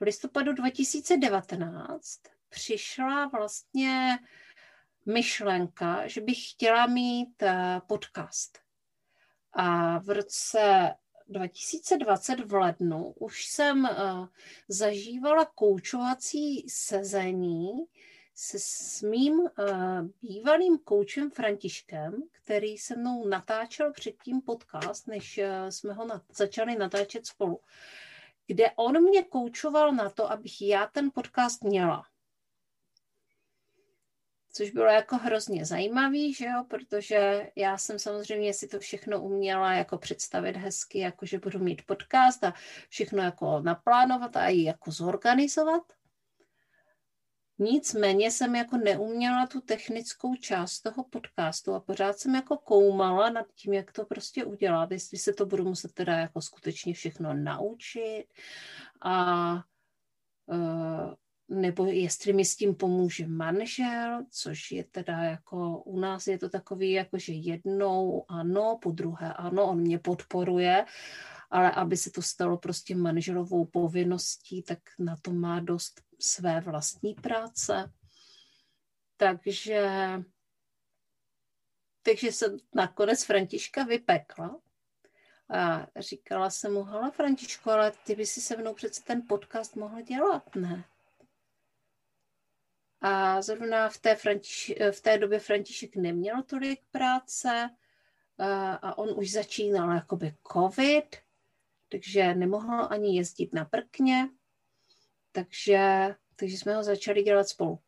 v 0.00 0.02
listopadu 0.02 0.52
2019 0.52 2.20
přišla 2.48 3.26
vlastně 3.26 4.18
myšlenka, 5.06 6.06
že 6.06 6.20
bych 6.20 6.50
chtěla 6.50 6.86
mít 6.86 7.42
eh, 7.42 7.80
podcast. 7.86 8.58
A 9.52 9.98
v 9.98 10.08
roce 10.08 10.94
2020 11.30 12.40
v 12.40 12.54
lednu 12.54 13.12
už 13.12 13.46
jsem 13.46 13.84
uh, 13.84 14.26
zažívala 14.68 15.44
koučovací 15.44 16.66
sezení, 16.68 17.68
se 18.42 18.58
s 18.60 19.02
mým 19.02 19.38
uh, 19.38 19.48
bývalým 20.22 20.78
koučem 20.78 21.30
Františkem, 21.30 22.22
který 22.32 22.78
se 22.78 22.96
mnou 22.96 23.28
natáčel 23.28 23.92
předtím 23.92 24.40
podcast, 24.40 25.06
než 25.06 25.38
uh, 25.38 25.68
jsme 25.68 25.92
ho 25.92 26.06
nat- 26.06 26.22
začali 26.34 26.76
natáčet 26.76 27.26
spolu, 27.26 27.60
kde 28.46 28.70
on 28.76 29.02
mě 29.02 29.22
koučoval 29.22 29.92
na 29.92 30.10
to, 30.10 30.30
abych 30.30 30.62
já 30.62 30.86
ten 30.86 31.10
podcast 31.14 31.64
měla. 31.64 32.02
Což 34.52 34.70
bylo 34.70 34.86
jako 34.86 35.16
hrozně 35.16 35.64
zajímavý, 35.64 36.34
že 36.34 36.44
jo, 36.44 36.64
protože 36.68 37.50
já 37.56 37.78
jsem 37.78 37.98
samozřejmě 37.98 38.54
si 38.54 38.68
to 38.68 38.78
všechno 38.78 39.22
uměla 39.22 39.72
jako 39.72 39.98
představit 39.98 40.56
hezky, 40.56 40.98
jako 40.98 41.26
že 41.26 41.38
budu 41.38 41.58
mít 41.58 41.86
podcast 41.86 42.44
a 42.44 42.54
všechno 42.88 43.22
jako 43.22 43.60
naplánovat 43.60 44.36
a 44.36 44.48
i 44.48 44.62
jako 44.62 44.90
zorganizovat. 44.90 45.99
Nicméně 47.62 48.30
jsem 48.30 48.54
jako 48.54 48.76
neuměla 48.76 49.46
tu 49.46 49.60
technickou 49.60 50.34
část 50.34 50.80
toho 50.80 51.04
podcastu 51.04 51.74
a 51.74 51.80
pořád 51.80 52.18
jsem 52.18 52.34
jako 52.34 52.56
koumala 52.56 53.30
nad 53.30 53.46
tím, 53.54 53.72
jak 53.72 53.92
to 53.92 54.04
prostě 54.04 54.44
udělat, 54.44 54.90
jestli 54.90 55.18
se 55.18 55.32
to 55.32 55.46
budu 55.46 55.64
muset 55.64 55.92
teda 55.92 56.12
jako 56.12 56.40
skutečně 56.40 56.94
všechno 56.94 57.34
naučit 57.34 58.24
a 59.02 59.52
uh, 60.46 61.14
nebo 61.48 61.86
jestli 61.86 62.32
mi 62.32 62.44
s 62.44 62.56
tím 62.56 62.74
pomůže 62.74 63.26
manžel, 63.26 64.24
což 64.30 64.72
je 64.72 64.84
teda 64.84 65.18
jako 65.22 65.82
u 65.82 66.00
nás 66.00 66.26
je 66.26 66.38
to 66.38 66.48
takový 66.48 66.92
jako, 66.92 67.18
že 67.18 67.32
jednou 67.32 68.24
ano, 68.28 68.78
po 68.82 68.90
druhé 68.90 69.32
ano, 69.32 69.64
on 69.64 69.80
mě 69.80 69.98
podporuje, 69.98 70.84
ale 71.50 71.70
aby 71.70 71.96
se 71.96 72.10
to 72.10 72.22
stalo 72.22 72.58
prostě 72.58 72.96
manželovou 72.96 73.64
povinností, 73.64 74.62
tak 74.62 74.78
na 74.98 75.16
to 75.22 75.32
má 75.32 75.60
dost 75.60 76.02
své 76.20 76.60
vlastní 76.60 77.14
práce. 77.14 77.92
Takže, 79.16 79.90
takže 82.02 82.32
jsem 82.32 82.56
nakonec 82.74 83.24
Františka 83.24 83.84
vypekla 83.84 84.60
a 85.50 85.86
říkala 86.00 86.50
jsem 86.50 86.72
mu, 86.72 86.84
hele 86.84 87.10
Františko, 87.10 87.70
ale 87.70 87.92
ty 88.06 88.14
by 88.14 88.26
si 88.26 88.40
se 88.40 88.56
mnou 88.56 88.74
přece 88.74 89.02
ten 89.02 89.22
podcast 89.28 89.76
mohl 89.76 90.02
dělat, 90.02 90.56
ne? 90.56 90.84
A 93.00 93.42
zrovna 93.42 93.88
v 93.88 93.98
té, 93.98 94.16
Františ, 94.16 94.74
v 94.90 95.00
té 95.00 95.18
době 95.18 95.38
František 95.38 95.96
neměl 95.96 96.42
tolik 96.42 96.80
práce, 96.90 97.70
a 98.82 98.98
on 98.98 99.18
už 99.18 99.30
začínal 99.30 99.90
jakoby 99.90 100.36
covid, 100.52 101.16
takže 101.90 102.34
nemohl 102.34 102.86
ani 102.90 103.16
jezdit 103.16 103.52
na 103.52 103.64
prkně, 103.64 104.28
takže, 105.32 106.14
takže 106.36 106.58
jsme 106.58 106.74
ho 106.74 106.82
začali 106.82 107.22
dělat 107.22 107.48
spolu. 107.48 107.78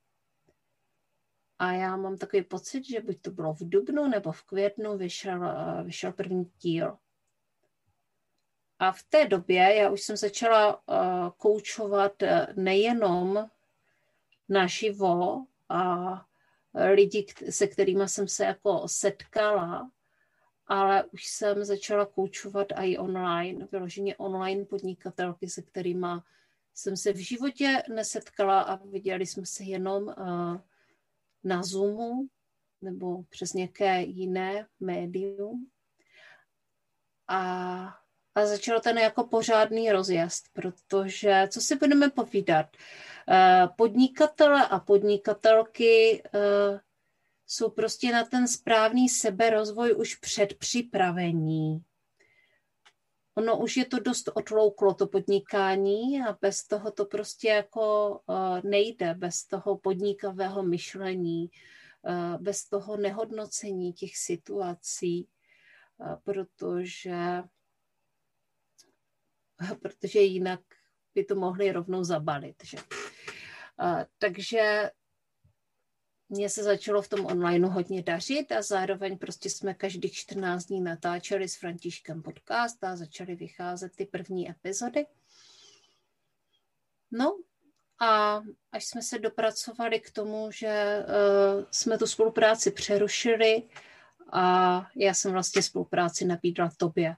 A 1.58 1.72
já 1.72 1.96
mám 1.96 2.16
takový 2.18 2.42
pocit, 2.42 2.84
že 2.84 3.00
buď 3.00 3.22
to 3.22 3.30
bylo 3.30 3.54
v 3.54 3.68
dubnu 3.68 4.08
nebo 4.08 4.32
v 4.32 4.42
květnu 4.42 4.96
vyšel, 4.98 5.44
eh, 5.44 5.82
vyšel 5.82 6.12
první 6.12 6.44
díl. 6.60 6.98
A 8.78 8.92
v 8.92 9.02
té 9.02 9.28
době 9.28 9.74
já 9.74 9.90
už 9.90 10.02
jsem 10.02 10.16
začala 10.16 10.88
uh, 10.88 11.30
koučovat 11.36 12.22
eh, 12.22 12.46
nejenom 12.56 13.50
naživo 14.48 15.44
a 15.68 16.26
lidi, 16.94 17.26
se 17.50 17.66
kterými 17.66 18.08
jsem 18.08 18.28
se 18.28 18.44
jako 18.44 18.88
setkala, 18.88 19.90
ale 20.72 21.04
už 21.04 21.26
jsem 21.26 21.64
začala 21.64 22.06
koučovat 22.06 22.66
i 22.74 22.98
online, 22.98 23.68
vyloženě 23.72 24.16
online 24.16 24.64
podnikatelky, 24.64 25.48
se 25.48 25.62
kterými 25.62 26.06
jsem 26.74 26.96
se 26.96 27.12
v 27.12 27.16
životě 27.16 27.82
nesetkala 27.94 28.60
a 28.60 28.76
viděli 28.76 29.26
jsme 29.26 29.46
se 29.46 29.64
jenom 29.64 30.02
uh, 30.02 30.56
na 31.44 31.62
Zoomu 31.62 32.28
nebo 32.82 33.22
přes 33.22 33.52
nějaké 33.52 34.02
jiné 34.02 34.66
médium. 34.80 35.70
A, 37.28 37.38
a 38.34 38.46
začal 38.46 38.80
ten 38.80 38.98
jako 38.98 39.24
pořádný 39.24 39.92
rozjezd, 39.92 40.48
protože, 40.52 41.48
co 41.50 41.60
si 41.60 41.76
budeme 41.76 42.10
povídat, 42.10 42.66
uh, 42.76 43.74
podnikatele 43.76 44.68
a 44.68 44.80
podnikatelky 44.80 46.22
uh, 46.34 46.80
jsou 47.52 47.70
prostě 47.70 48.12
na 48.12 48.24
ten 48.24 48.48
správný 48.48 49.08
seberozvoj 49.08 49.94
už 49.96 50.14
předpřipravení. 50.14 51.84
Ono 53.34 53.58
už 53.58 53.76
je 53.76 53.84
to 53.84 53.98
dost 53.98 54.28
otlouklo, 54.34 54.94
to 54.94 55.06
podnikání 55.06 56.22
a 56.22 56.38
bez 56.40 56.66
toho 56.66 56.90
to 56.90 57.04
prostě 57.04 57.48
jako 57.48 58.10
uh, 58.26 58.60
nejde, 58.70 59.14
bez 59.14 59.44
toho 59.44 59.78
podnikavého 59.78 60.62
myšlení, 60.62 61.50
uh, 62.02 62.42
bez 62.42 62.68
toho 62.68 62.96
nehodnocení 62.96 63.92
těch 63.92 64.16
situací, 64.16 65.28
uh, 65.98 66.16
protože, 66.24 67.42
protože 69.82 70.20
jinak 70.20 70.60
by 71.14 71.24
to 71.24 71.34
mohli 71.34 71.72
rovnou 71.72 72.04
zabalit. 72.04 72.64
Že? 72.64 72.78
Takže 74.18 74.90
mně 76.32 76.48
se 76.48 76.62
začalo 76.62 77.02
v 77.02 77.08
tom 77.08 77.26
onlineu 77.26 77.68
hodně 77.68 78.02
dařit 78.02 78.52
a 78.52 78.62
zároveň 78.62 79.18
prostě 79.18 79.50
jsme 79.50 79.74
každých 79.74 80.12
14 80.12 80.64
dní 80.64 80.80
natáčeli 80.80 81.48
s 81.48 81.56
Františkem 81.56 82.22
podcast 82.22 82.84
a 82.84 82.96
začaly 82.96 83.34
vycházet 83.34 83.96
ty 83.96 84.06
první 84.06 84.50
epizody. 84.50 85.06
No 87.10 87.38
a 88.00 88.42
až 88.72 88.84
jsme 88.84 89.02
se 89.02 89.18
dopracovali 89.18 90.00
k 90.00 90.10
tomu, 90.10 90.50
že 90.50 90.98
uh, 90.98 91.64
jsme 91.70 91.98
tu 91.98 92.06
spolupráci 92.06 92.70
přerušili 92.70 93.62
a 94.32 94.76
já 94.96 95.14
jsem 95.14 95.32
vlastně 95.32 95.62
spolupráci 95.62 96.24
nabídla 96.24 96.70
tobě. 96.76 97.16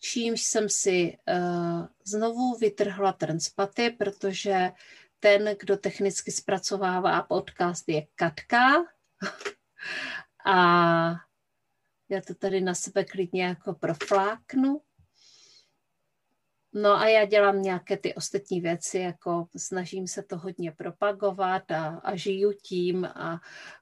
Čímž 0.00 0.42
jsem 0.42 0.68
si 0.68 1.16
uh, 1.28 1.86
znovu 2.04 2.54
vytrhla 2.54 3.12
ten 3.12 3.40
spaty, 3.40 3.90
protože 3.90 4.70
ten, 5.24 5.56
kdo 5.60 5.76
technicky 5.76 6.32
zpracovává 6.32 7.22
podcast, 7.22 7.88
je 7.88 8.06
Katka. 8.14 8.84
A 10.46 10.56
já 12.08 12.20
to 12.26 12.34
tady 12.34 12.60
na 12.60 12.74
sebe 12.74 13.04
klidně 13.04 13.44
jako 13.44 13.74
profláknu. 13.74 14.80
No 16.72 16.96
a 16.96 17.08
já 17.08 17.24
dělám 17.24 17.62
nějaké 17.62 17.96
ty 17.96 18.14
ostatní 18.14 18.60
věci, 18.60 18.98
jako 18.98 19.48
snažím 19.56 20.06
se 20.06 20.22
to 20.22 20.38
hodně 20.38 20.72
propagovat 20.72 21.70
a, 21.70 21.86
a 21.86 22.16
žiju 22.16 22.52
tím 22.52 23.04
a, 23.04 23.40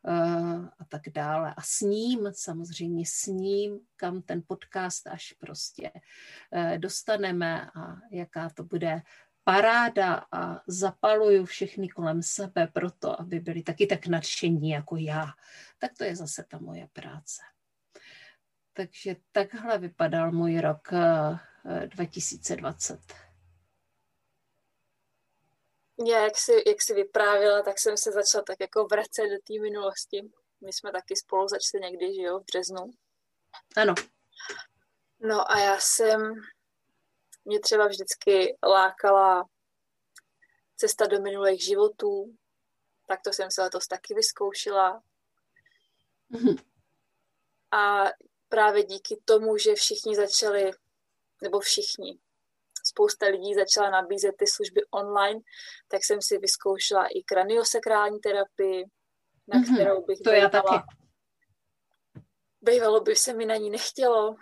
uh, 0.08 0.68
a 0.78 0.84
tak 0.88 1.02
dále. 1.14 1.54
A 1.56 1.62
s 1.62 1.80
ním, 1.80 2.28
samozřejmě 2.32 3.04
s 3.06 3.26
ním, 3.26 3.80
kam 3.96 4.22
ten 4.22 4.42
podcast 4.46 5.06
až 5.06 5.32
prostě 5.32 5.90
uh, 5.94 6.78
dostaneme 6.78 7.70
a 7.74 7.96
jaká 8.10 8.50
to 8.50 8.64
bude 8.64 9.02
paráda 9.44 10.26
a 10.32 10.62
zapaluju 10.66 11.44
všechny 11.44 11.88
kolem 11.88 12.22
sebe 12.22 12.66
proto, 12.66 13.20
aby 13.20 13.40
byli 13.40 13.62
taky 13.62 13.86
tak 13.86 14.06
nadšení 14.06 14.70
jako 14.70 14.96
já, 14.96 15.26
tak 15.78 15.92
to 15.98 16.04
je 16.04 16.16
zase 16.16 16.44
ta 16.50 16.58
moje 16.58 16.88
práce. 16.92 17.42
Takže 18.72 19.16
takhle 19.32 19.78
vypadal 19.78 20.32
můj 20.32 20.60
rok 20.60 20.88
2020. 21.86 23.00
Eh, 23.12 23.16
já, 26.10 26.24
jak 26.24 26.36
jsi, 26.36 26.52
jak 26.66 26.82
jsi 26.82 26.94
vyprávila, 26.94 27.62
tak 27.62 27.78
jsem 27.78 27.96
se 27.96 28.12
začala 28.12 28.44
tak 28.44 28.60
jako 28.60 28.86
vracet 28.86 29.22
do 29.22 29.38
té 29.46 29.62
minulosti. 29.62 30.30
My 30.60 30.72
jsme 30.72 30.92
taky 30.92 31.16
spolu 31.16 31.48
začali 31.48 31.90
někdy, 31.90 32.14
že 32.14 32.22
jo, 32.22 32.40
v 32.40 32.44
březnu. 32.44 32.90
Ano. 33.76 33.94
No 35.20 35.50
a 35.50 35.60
já 35.60 35.76
jsem 35.80 36.34
mě 37.44 37.60
třeba 37.60 37.86
vždycky 37.86 38.58
lákala 38.62 39.44
cesta 40.76 41.06
do 41.06 41.20
minulých 41.20 41.64
životů, 41.64 42.34
tak 43.08 43.20
to 43.22 43.32
jsem 43.32 43.50
se 43.50 43.62
letos 43.62 43.86
taky 43.86 44.14
vyzkoušela. 44.14 45.02
Mm-hmm. 46.30 46.64
A 47.70 48.04
právě 48.48 48.84
díky 48.84 49.22
tomu, 49.24 49.56
že 49.56 49.74
všichni 49.74 50.16
začali, 50.16 50.70
nebo 51.42 51.60
všichni, 51.60 52.18
spousta 52.84 53.26
lidí 53.26 53.54
začala 53.54 53.90
nabízet 53.90 54.34
ty 54.38 54.46
služby 54.46 54.80
online, 54.90 55.40
tak 55.88 56.04
jsem 56.04 56.22
si 56.22 56.38
vyzkoušela 56.38 57.06
i 57.06 57.22
kraniosakrální 57.22 58.20
terapii, 58.20 58.84
na 59.48 59.60
mm-hmm. 59.60 59.74
kterou 59.74 60.04
bych 60.04 60.18
to 60.24 60.30
já 60.30 60.48
taky. 60.48 60.74
Bývalo 62.60 63.00
by 63.00 63.16
se 63.16 63.32
mi 63.32 63.46
na 63.46 63.56
ní 63.56 63.70
nechtělo, 63.70 64.36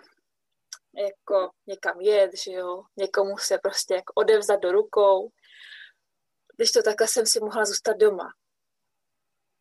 jako 0.94 1.50
někam 1.66 2.00
jet, 2.00 2.30
že 2.44 2.52
jo, 2.52 2.82
někomu 2.96 3.38
se 3.38 3.58
prostě 3.58 3.94
jako 3.94 4.12
odevzat 4.16 4.60
do 4.60 4.72
rukou. 4.72 5.30
Když 6.56 6.72
to 6.72 6.82
takhle 6.82 7.08
jsem 7.08 7.26
si 7.26 7.40
mohla 7.40 7.64
zůstat 7.64 7.96
doma. 7.96 8.28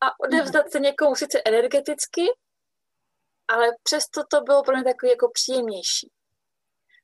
A 0.01 0.19
odevzdat 0.19 0.71
se 0.71 0.79
někomu 0.79 1.15
sice 1.15 1.41
energeticky, 1.45 2.25
ale 3.47 3.67
přesto 3.83 4.21
to 4.31 4.41
bylo 4.41 4.63
pro 4.63 4.75
mě 4.75 4.83
takový 4.83 5.09
jako 5.09 5.31
příjemnější. 5.33 6.11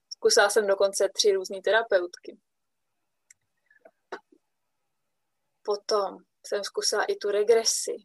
Zkusila 0.10 0.50
jsem 0.50 0.68
dokonce 0.68 1.10
tři 1.14 1.32
různé 1.32 1.62
terapeutky. 1.62 2.40
Potom 5.64 6.18
jsem 6.48 6.64
zkusila 6.64 7.04
i 7.04 7.16
tu 7.16 7.32
regresi. 7.32 7.96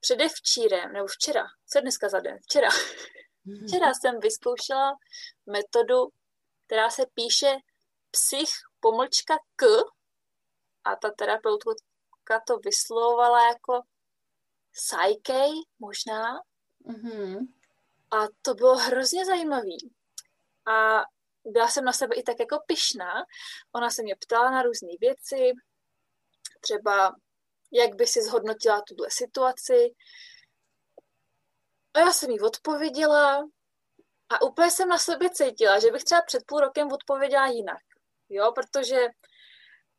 Předevčírem, 0.00 0.92
nebo 0.92 1.06
včera, 1.06 1.44
co 1.66 1.80
dneska 1.80 2.08
za 2.08 2.20
den? 2.20 2.38
Včera 2.42 2.68
Včera 3.66 3.94
jsem 3.94 4.20
vyzkoušela 4.20 4.92
metodu, 5.46 6.08
která 6.66 6.90
se 6.90 7.02
píše 7.14 7.56
psych 8.10 8.50
pomlčka 8.80 9.38
k 9.56 9.66
a 10.84 10.96
ta 10.96 11.10
terapeutka 11.10 12.40
to 12.46 12.58
vyslovovala 12.58 13.46
jako 13.46 13.80
psyche 14.70 15.46
možná. 15.78 16.40
Mm-hmm. 16.86 17.46
A 18.10 18.16
to 18.42 18.54
bylo 18.54 18.76
hrozně 18.76 19.26
zajímavý. 19.26 19.94
A 20.66 21.02
byla 21.44 21.68
jsem 21.68 21.84
na 21.84 21.92
sebe 21.92 22.14
i 22.16 22.22
tak 22.22 22.36
jako 22.40 22.58
pyšná. 22.66 23.24
Ona 23.72 23.90
se 23.90 24.02
mě 24.02 24.16
ptala 24.16 24.50
na 24.50 24.62
různé 24.62 24.88
věci, 25.00 25.52
třeba 26.60 27.16
jak 27.72 27.94
by 27.94 28.06
si 28.06 28.22
zhodnotila 28.22 28.82
tuhle 28.88 29.08
situaci, 29.10 29.94
a 31.98 32.00
já 32.00 32.12
jsem 32.12 32.30
jí 32.30 32.40
odpověděla 32.40 33.48
a 34.28 34.42
úplně 34.42 34.70
jsem 34.70 34.88
na 34.88 34.98
sobě 34.98 35.30
cítila, 35.30 35.78
že 35.78 35.90
bych 35.90 36.04
třeba 36.04 36.22
před 36.22 36.42
půl 36.46 36.60
rokem 36.60 36.92
odpověděla 36.92 37.46
jinak. 37.46 37.82
Jo, 38.28 38.52
protože, 38.52 39.06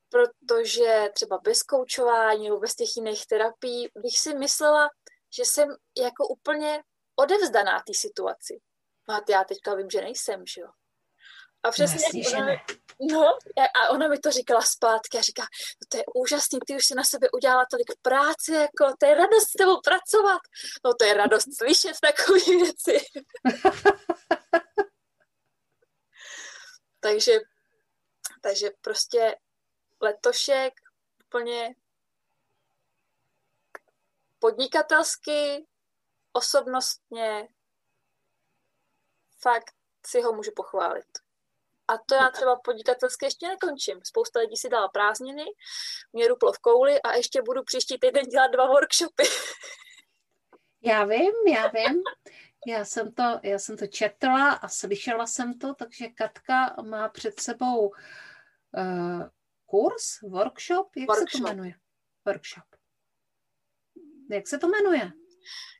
protože 0.10 1.10
třeba 1.14 1.38
bez 1.38 1.64
koučování 1.64 2.44
nebo 2.44 2.60
bez 2.60 2.76
těch 2.76 2.90
jiných 2.96 3.28
terapií 3.28 3.90
bych 3.96 4.20
si 4.20 4.34
myslela, 4.34 4.90
že 5.38 5.44
jsem 5.46 5.70
jako 5.98 6.28
úplně 6.28 6.84
odevzdaná 7.16 7.80
té 7.80 7.94
situaci. 7.94 8.62
No 9.10 9.16
a 9.16 9.22
já 9.30 9.44
teďka 9.44 9.76
vím, 9.76 9.90
že 9.90 10.02
nejsem, 10.02 10.46
že 10.46 10.62
jo. 10.62 10.70
A 11.64 11.72
přesně, 11.72 12.20
Jasně, 12.20 12.38
ona, 12.38 12.56
no, 13.00 13.38
a 13.76 13.90
ona 13.90 14.08
mi 14.08 14.20
to 14.20 14.32
říkala 14.32 14.62
zpátky 14.62 15.18
a 15.18 15.22
říká, 15.22 15.42
no 15.42 15.88
to 15.90 15.98
je 15.98 16.04
úžasný, 16.16 16.60
ty 16.68 16.76
už 16.76 16.86
si 16.86 16.96
na 16.96 17.04
sebe 17.04 17.28
udělala 17.32 17.66
tolik 17.72 17.92
práce, 18.02 18.54
jako, 18.56 18.96
to 19.00 19.06
je 19.06 19.16
radost 19.16 19.50
s 19.50 19.58
tebou 19.58 19.82
pracovat. 19.82 20.42
No 20.86 20.94
to 20.94 21.06
je 21.06 21.14
radost 21.14 21.48
slyšet 21.58 22.00
takové 22.02 22.40
věci. 22.40 22.98
takže, 27.00 27.40
takže 28.42 28.70
prostě 28.82 29.36
letošek 30.02 30.74
úplně 31.26 31.76
podnikatelsky, 34.40 35.68
osobnostně, 36.32 37.48
fakt 39.40 39.72
si 40.06 40.22
ho 40.22 40.34
můžu 40.34 40.52
pochválit. 40.56 41.29
A 41.90 41.98
to 42.06 42.16
já 42.16 42.30
třeba 42.30 42.60
podnikatelsky 42.64 43.26
ještě 43.26 43.48
nekončím. 43.48 44.00
Spousta 44.04 44.40
lidí 44.40 44.58
si 44.58 44.70
dala 44.70 44.88
prázdniny, 44.88 45.46
mě 46.14 46.28
ruplo 46.28 46.54
v 46.54 46.60
kouli 46.60 47.02
a 47.02 47.14
ještě 47.14 47.42
budu 47.42 47.64
příští 47.64 48.00
týden 48.00 48.24
dělat 48.26 48.48
dva 48.48 48.68
workshopy. 48.68 49.24
Já 50.82 51.06
vím, 51.06 51.32
já 51.48 51.68
vím. 51.68 52.04
Já 52.68 52.86
jsem 52.86 53.14
to, 53.14 53.24
já 53.44 53.60
jsem 53.60 53.78
to 53.78 53.88
četla 53.88 54.52
a 54.52 54.68
slyšela 54.68 55.28
jsem 55.28 55.60
to, 55.60 55.74
takže 55.74 56.08
Katka 56.08 56.76
má 56.82 57.10
před 57.10 57.40
sebou 57.40 57.88
uh, 57.88 59.24
kurz, 59.66 60.22
workshop, 60.22 60.96
jak 60.96 61.08
workshop. 61.08 61.30
se 61.30 61.38
to 61.38 61.44
jmenuje? 61.44 61.74
Workshop. 62.26 62.64
Jak 64.32 64.48
se 64.48 64.58
to 64.58 64.68
jmenuje? 64.68 65.12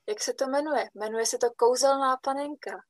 Jak 0.10 0.22
se 0.22 0.34
to 0.34 0.48
jmenuje? 0.48 0.90
Jmenuje 0.96 1.26
se 1.26 1.38
to 1.38 1.48
Kouzelná 1.58 2.18
panenka. 2.18 2.84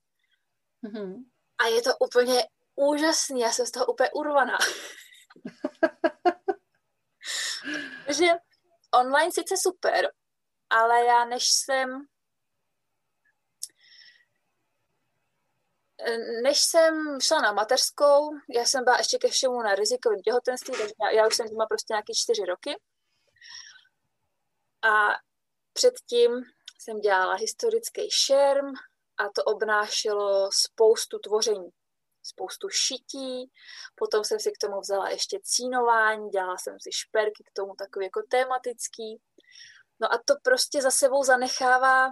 Mm-hmm. 0.84 1.24
A 1.58 1.66
je 1.68 1.82
to 1.82 1.92
úplně 2.00 2.44
úžasný, 2.80 3.40
já 3.40 3.52
jsem 3.52 3.66
z 3.66 3.72
toho 3.72 3.86
úplně 3.86 4.10
urvaná. 4.14 4.58
Takže 8.06 8.26
online 8.94 9.32
sice 9.32 9.56
super, 9.58 10.12
ale 10.70 11.06
já 11.06 11.26
než 11.26 11.44
jsem 11.48 12.08
než 16.44 16.62
jsem 16.62 17.22
šla 17.22 17.42
na 17.42 17.52
mateřskou, 17.52 18.30
já 18.56 18.66
jsem 18.66 18.84
byla 18.84 18.98
ještě 18.98 19.18
ke 19.18 19.28
všemu 19.28 19.62
na 19.62 19.76
rizikovém 19.76 20.22
těhotenství, 20.22 20.78
takže 20.78 20.94
já, 21.02 21.10
já 21.10 21.28
už 21.28 21.36
jsem 21.36 21.50
doma 21.50 21.66
prostě 21.66 21.94
nějaký 21.94 22.14
čtyři 22.16 22.46
roky. 22.46 22.80
A 24.84 25.08
předtím 25.74 26.32
jsem 26.80 27.00
dělala 27.00 27.34
historický 27.34 28.10
šerm 28.12 28.68
a 29.18 29.24
to 29.36 29.44
obnášelo 29.44 30.50
spoustu 30.52 31.20
tvoření, 31.20 31.70
spoustu 32.30 32.70
šití, 32.70 33.52
potom 33.96 34.24
jsem 34.24 34.40
si 34.40 34.52
k 34.52 34.58
tomu 34.58 34.80
vzala 34.80 35.10
ještě 35.10 35.40
cínování, 35.44 36.30
dělala 36.30 36.58
jsem 36.58 36.80
si 36.80 36.92
šperky 36.92 37.44
k 37.44 37.52
tomu 37.54 37.76
takový 37.76 38.06
jako 38.06 38.22
tematický. 38.30 39.22
No 40.00 40.14
a 40.14 40.18
to 40.26 40.34
prostě 40.44 40.82
za 40.82 40.92
sebou 40.92 41.24
zanechává 41.24 42.08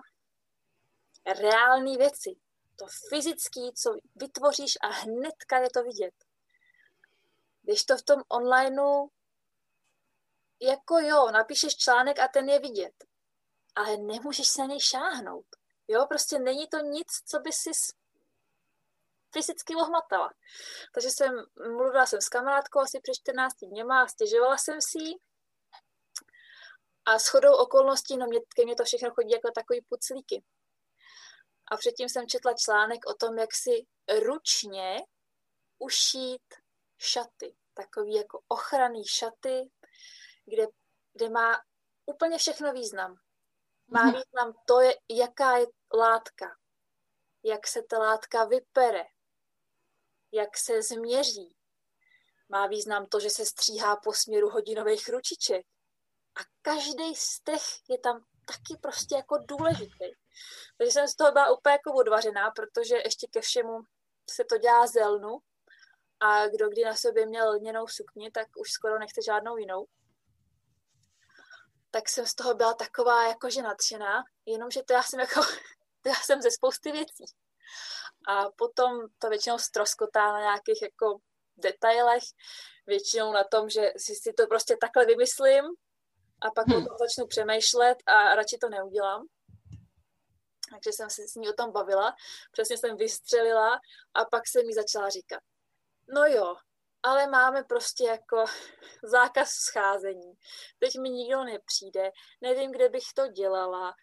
reální 1.41 1.97
věci. 1.97 2.35
To 2.75 2.85
fyzický, 3.09 3.73
co 3.73 3.95
vytvoříš 4.15 4.77
a 4.81 4.87
hnedka 4.87 5.57
je 5.57 5.69
to 5.69 5.83
vidět. 5.83 6.13
Když 7.61 7.83
to 7.83 7.97
v 7.97 8.01
tom 8.01 8.23
onlineu, 8.29 9.07
jako 10.61 10.99
jo, 10.99 11.31
napíšeš 11.31 11.75
článek 11.75 12.19
a 12.19 12.27
ten 12.27 12.49
je 12.49 12.59
vidět, 12.59 12.93
ale 13.75 13.97
nemůžeš 13.97 14.47
se 14.47 14.61
na 14.61 14.67
něj 14.67 14.79
šáhnout. 14.79 15.45
Jo, 15.87 16.05
prostě 16.05 16.39
není 16.39 16.67
to 16.67 16.77
nic, 16.77 17.07
co 17.25 17.39
by 17.39 17.51
si 17.51 17.71
fyzicky 19.33 19.75
ohmatala. 19.75 20.33
Takže 20.93 21.09
jsem, 21.09 21.45
mluvila 21.55 22.05
jsem 22.05 22.21
s 22.21 22.29
kamarádkou 22.29 22.79
asi 22.79 22.99
před 23.03 23.13
14 23.13 23.53
dněma 23.61 24.01
a 24.01 24.07
stěžovala 24.07 24.57
jsem 24.57 24.81
si 24.81 24.99
a 27.05 27.19
s 27.19 27.27
chodou 27.27 27.55
okolností, 27.55 28.17
no 28.17 28.25
mě, 28.27 28.39
ke 28.55 28.65
mně 28.65 28.75
to 28.75 28.83
všechno 28.83 29.11
chodí 29.11 29.31
jako 29.31 29.51
takový 29.51 29.81
puclíky. 29.89 30.43
A 31.71 31.77
předtím 31.77 32.09
jsem 32.09 32.27
četla 32.27 32.53
článek 32.53 32.99
o 33.07 33.13
tom, 33.13 33.37
jak 33.37 33.49
si 33.53 33.85
ručně 34.19 35.03
ušít 35.79 36.53
šaty. 36.97 37.55
Takový 37.73 38.13
jako 38.13 38.41
ochranný 38.47 39.05
šaty, 39.05 39.69
kde, 40.45 40.67
kde 41.13 41.29
má 41.29 41.61
úplně 42.05 42.37
všechno 42.37 42.73
význam. 42.73 43.15
Má 43.87 44.03
mhm. 44.03 44.13
význam 44.13 44.53
to, 44.67 44.81
je, 44.81 44.95
jaká 45.09 45.57
je 45.57 45.65
látka, 45.93 46.57
jak 47.43 47.67
se 47.67 47.83
ta 47.89 47.99
látka 47.99 48.45
vypere, 48.45 49.03
jak 50.37 50.57
se 50.57 50.81
změří. 50.81 51.55
Má 52.49 52.67
význam 52.67 53.05
to, 53.05 53.19
že 53.19 53.29
se 53.29 53.45
stříhá 53.45 53.95
po 53.95 54.13
směru 54.13 54.49
hodinových 54.49 55.09
ručiček. 55.09 55.65
A 56.39 56.41
každý 56.61 57.15
stech 57.15 57.63
je 57.89 57.99
tam 57.99 58.23
taky 58.45 58.79
prostě 58.81 59.15
jako 59.15 59.37
důležitý. 59.37 60.09
Takže 60.77 60.91
jsem 60.91 61.07
z 61.07 61.15
toho 61.15 61.31
byla 61.31 61.51
úplně 61.57 61.73
jako 61.73 61.93
odvařená, 61.93 62.51
protože 62.51 62.95
ještě 62.95 63.27
ke 63.27 63.41
všemu 63.41 63.79
se 64.29 64.43
to 64.43 64.57
dělá 64.57 64.87
z 64.87 65.05
lnu 65.05 65.37
a 66.19 66.47
kdo 66.47 66.69
kdy 66.69 66.85
na 66.85 66.95
sobě 66.95 67.25
měl 67.25 67.49
lněnou 67.49 67.87
sukni, 67.87 68.31
tak 68.31 68.47
už 68.57 68.71
skoro 68.71 68.99
nechce 68.99 69.21
žádnou 69.21 69.57
jinou 69.57 69.87
tak 71.91 72.09
jsem 72.09 72.25
z 72.25 72.35
toho 72.35 72.53
byla 72.53 72.73
taková 72.73 73.27
jakože 73.27 73.61
nadšená, 73.61 74.23
jenomže 74.45 74.83
to 74.83 74.93
já 74.93 75.03
jsem 75.03 75.19
jako, 75.19 75.41
to 76.01 76.09
já 76.09 76.15
jsem 76.15 76.41
ze 76.41 76.51
spousty 76.51 76.91
věcí. 76.91 77.25
A 78.27 78.51
potom 78.55 79.07
to 79.19 79.29
většinou 79.29 79.57
stroskotá 79.57 80.33
na 80.33 80.39
nějakých 80.39 80.81
jako 80.81 81.19
detailech, 81.57 82.23
většinou 82.87 83.33
na 83.33 83.43
tom, 83.43 83.69
že 83.69 83.91
si, 83.97 84.15
si 84.15 84.33
to 84.33 84.47
prostě 84.47 84.77
takhle 84.81 85.05
vymyslím 85.05 85.65
a 86.41 86.51
pak 86.55 86.67
hmm. 86.67 86.77
o 86.77 86.85
tom 86.85 86.97
začnu 86.97 87.27
přemýšlet 87.27 87.97
a 88.05 88.35
radši 88.35 88.57
to 88.57 88.69
neudělám. 88.69 89.27
Takže 90.71 90.93
jsem 90.93 91.09
se 91.09 91.21
s 91.27 91.35
ní 91.35 91.49
o 91.49 91.53
tom 91.53 91.71
bavila, 91.71 92.15
přesně 92.51 92.77
jsem 92.77 92.97
vystřelila 92.97 93.79
a 94.13 94.25
pak 94.25 94.43
jsem 94.47 94.67
mi 94.67 94.73
začala 94.73 95.09
říkat, 95.09 95.39
no 96.13 96.25
jo, 96.25 96.55
ale 97.03 97.27
máme 97.27 97.63
prostě 97.63 98.03
jako 98.03 98.45
zákaz 99.03 99.49
scházení. 99.49 100.33
Teď 100.79 100.97
mi 100.99 101.09
nikdo 101.09 101.43
nepřijde, 101.43 102.11
nevím, 102.41 102.71
kde 102.71 102.89
bych 102.89 103.03
to 103.15 103.27
dělala, 103.27 103.93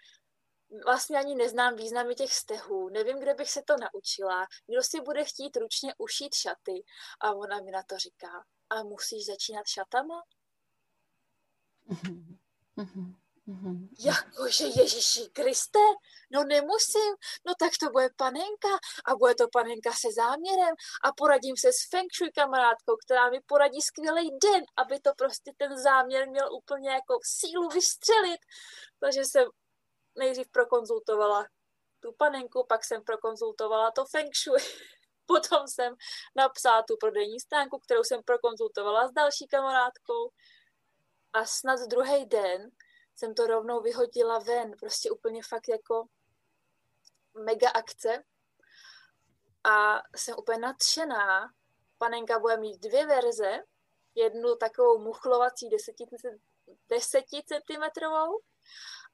vlastně 0.85 1.18
ani 1.18 1.35
neznám 1.35 1.77
významy 1.77 2.14
těch 2.14 2.35
stehů, 2.35 2.88
nevím, 2.88 3.18
kde 3.18 3.35
bych 3.35 3.50
se 3.50 3.62
to 3.62 3.74
naučila, 3.77 4.46
kdo 4.66 4.83
si 4.83 5.00
bude 5.00 5.24
chtít 5.24 5.57
ručně 5.57 5.94
ušít 5.98 6.35
šaty. 6.35 6.85
A 7.20 7.33
ona 7.35 7.61
mi 7.61 7.70
na 7.70 7.83
to 7.83 7.98
říká, 7.98 8.44
a 8.70 8.83
musíš 8.83 9.27
začínat 9.27 9.66
šatama? 9.66 10.22
Jakože 13.98 14.64
Ježíši 14.64 15.31
Kriste, 15.33 15.79
no 16.31 16.44
nemusím, 16.44 17.14
no 17.46 17.53
tak 17.59 17.72
to 17.81 17.90
bude 17.90 18.09
panenka 18.16 18.74
a 19.05 19.16
bude 19.16 19.35
to 19.35 19.48
panenka 19.53 19.92
se 19.92 20.09
záměrem 20.12 20.74
a 21.05 21.12
poradím 21.16 21.57
se 21.57 21.68
s 21.72 21.88
Feng 21.90 22.12
Shui 22.14 22.31
kamarádkou, 22.31 22.96
která 23.05 23.31
mi 23.31 23.40
poradí 23.46 23.83
skvělý 23.83 24.31
den, 24.44 24.64
aby 24.77 25.00
to 25.00 25.11
prostě 25.16 25.53
ten 25.57 25.79
záměr 25.79 26.29
měl 26.29 26.55
úplně 26.55 26.90
jako 26.90 27.18
sílu 27.22 27.68
vystřelit. 27.68 28.40
Takže 29.00 29.24
jsem 29.24 29.44
nejdřív 30.16 30.48
prokonzultovala 30.48 31.46
tu 32.00 32.12
panenku, 32.12 32.66
pak 32.68 32.85
jsem 32.85 33.05
prokonzultovala 33.05 33.90
to 33.90 34.05
Feng 34.05 34.37
Shui. 34.37 34.61
Potom 35.27 35.68
jsem 35.68 35.96
napsala 36.37 36.83
tu 36.83 36.96
prodejní 37.00 37.40
stánku, 37.40 37.79
kterou 37.79 38.05
jsem 38.05 38.22
prokonzultovala 38.22 39.09
s 39.09 39.12
další 39.12 39.48
kamarádkou. 39.48 40.31
A 41.33 41.44
snad 41.44 41.81
druhý 41.81 42.27
den 42.27 42.70
jsem 43.16 43.35
to 43.35 43.46
rovnou 43.46 43.81
vyhodila 43.81 44.38
ven, 44.38 44.72
prostě 44.81 45.11
úplně 45.11 45.42
fakt 45.42 45.68
jako 45.68 46.05
mega 47.35 47.70
akce. 47.70 48.24
A 49.64 50.03
jsem 50.16 50.35
úplně 50.38 50.59
nadšená. 50.59 51.53
Panenka 51.98 52.38
bude 52.38 52.57
mít 52.57 52.79
dvě 52.79 53.07
verze, 53.07 53.59
jednu 54.14 54.57
takovou 54.57 54.98
muchlovací 54.98 55.68
10 55.68 55.94
cm 57.29 58.05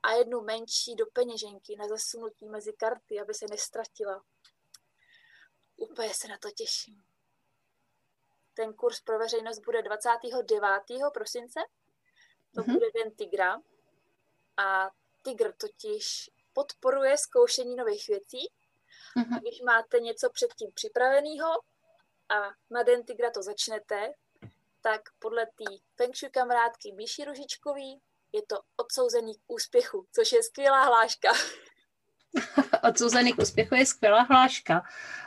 a 0.03 0.13
jednu 0.13 0.41
menší 0.41 0.95
do 0.95 1.07
peněženky 1.07 1.77
na 1.77 1.89
zasunutí 1.89 2.49
mezi 2.49 2.73
karty, 2.73 3.21
aby 3.21 3.35
se 3.35 3.47
nestratila. 3.51 4.25
Úplně 5.77 6.15
se 6.15 6.29
na 6.29 6.39
to 6.39 6.51
těším. 6.51 7.05
Ten 8.55 8.75
kurz 8.75 9.01
pro 9.01 9.19
veřejnost 9.19 9.59
bude 9.59 9.83
29. 9.83 11.13
prosince. 11.15 11.61
To 12.55 12.61
mm-hmm. 12.61 12.73
bude 12.73 12.87
Den 12.95 13.11
Tigra. 13.11 13.57
A 14.57 14.91
Tigr 15.23 15.53
totiž 15.53 16.31
podporuje 16.53 17.19
zkoušení 17.19 17.77
nových 17.77 18.09
věcí. 18.09 18.39
Mm-hmm. 19.17 19.41
Když 19.41 19.61
máte 19.61 20.01
něco 20.01 20.31
předtím 20.31 20.73
připraveného 20.73 21.51
a 22.29 22.51
na 22.71 22.83
Den 22.83 23.05
Tigra 23.05 23.31
to 23.31 23.43
začnete, 23.43 24.15
tak 24.81 25.01
podle 25.19 25.47
té 25.47 25.65
Feng 25.97 26.17
Shui 26.17 26.31
kamarádky 26.31 26.93
Míši 26.93 27.25
Ružičkový 27.25 28.03
je 28.33 28.43
to 28.47 28.61
odsouzený 28.77 29.35
k 29.35 29.41
úspěchu, 29.47 30.07
což 30.13 30.33
je 30.33 30.43
skvělá 30.43 30.85
hláška. 30.85 31.29
odsouzený 32.89 33.33
k 33.33 33.39
úspěchu 33.39 33.75
je 33.75 33.87
skvělá 33.87 34.23
hláška. 34.23 34.83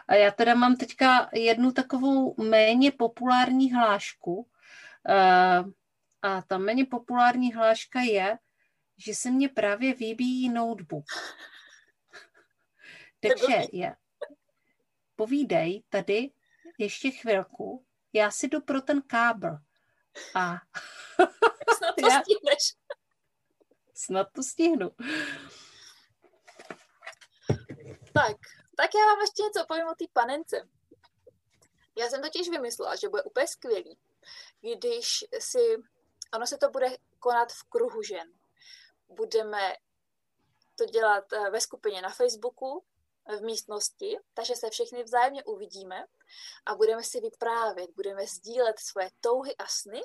A 0.07 0.15
já 0.15 0.31
teda 0.31 0.55
mám 0.55 0.75
teďka 0.75 1.29
jednu 1.33 1.71
takovou 1.71 2.43
méně 2.43 2.91
populární 2.91 3.73
hlášku. 3.73 4.49
Eh, 5.09 5.63
a 6.21 6.41
ta 6.41 6.57
méně 6.57 6.85
populární 6.85 7.53
hláška 7.53 8.01
je, 8.01 8.37
že 8.97 9.15
se 9.15 9.31
mně 9.31 9.49
právě 9.49 9.93
vybíjí 9.93 10.49
notebook. 10.49 11.05
Takže 13.19 13.63
je, 13.71 13.95
povídej 15.15 15.83
tady 15.89 16.31
ještě 16.77 17.11
chvilku, 17.11 17.85
já 18.13 18.31
si 18.31 18.47
jdu 18.47 18.61
pro 18.61 18.81
ten 18.81 19.01
kábel. 19.01 19.57
A 20.35 20.55
to 21.99 22.07
já, 22.07 22.21
stihneš. 22.21 22.75
Snad 23.93 24.27
to 24.33 24.43
stihnu. 24.43 24.91
Tak, 28.13 28.37
Tak 28.75 28.89
já 28.95 29.05
vám 29.05 29.21
ještě 29.21 29.43
něco 29.43 29.65
povím 29.67 29.87
o 29.87 29.95
té 29.95 30.05
panence. 30.13 30.67
Já 31.97 32.09
jsem 32.09 32.21
totiž 32.21 32.49
vymyslela, 32.49 32.95
že 32.95 33.09
bude 33.09 33.23
úplně 33.23 33.47
skvělý, 33.47 33.97
když 34.61 35.25
si, 35.39 35.83
ono 36.33 36.47
se 36.47 36.57
to 36.57 36.69
bude 36.69 36.97
konat 37.19 37.51
v 37.51 37.63
kruhu 37.63 38.01
žen. 38.01 38.33
Budeme 39.09 39.75
to 40.75 40.85
dělat 40.85 41.33
eh, 41.33 41.49
ve 41.49 41.61
skupině 41.61 42.01
na 42.01 42.09
Facebooku, 42.09 42.83
v 43.39 43.41
místnosti, 43.41 44.19
takže 44.33 44.55
se 44.55 44.69
všichni 44.69 45.03
vzájemně 45.03 45.43
uvidíme 45.43 46.05
a 46.65 46.75
budeme 46.75 47.03
si 47.03 47.19
vyprávět, 47.19 47.89
budeme 47.95 48.27
sdílet 48.27 48.79
svoje 48.79 49.09
touhy 49.21 49.55
a 49.55 49.67
sny 49.67 50.01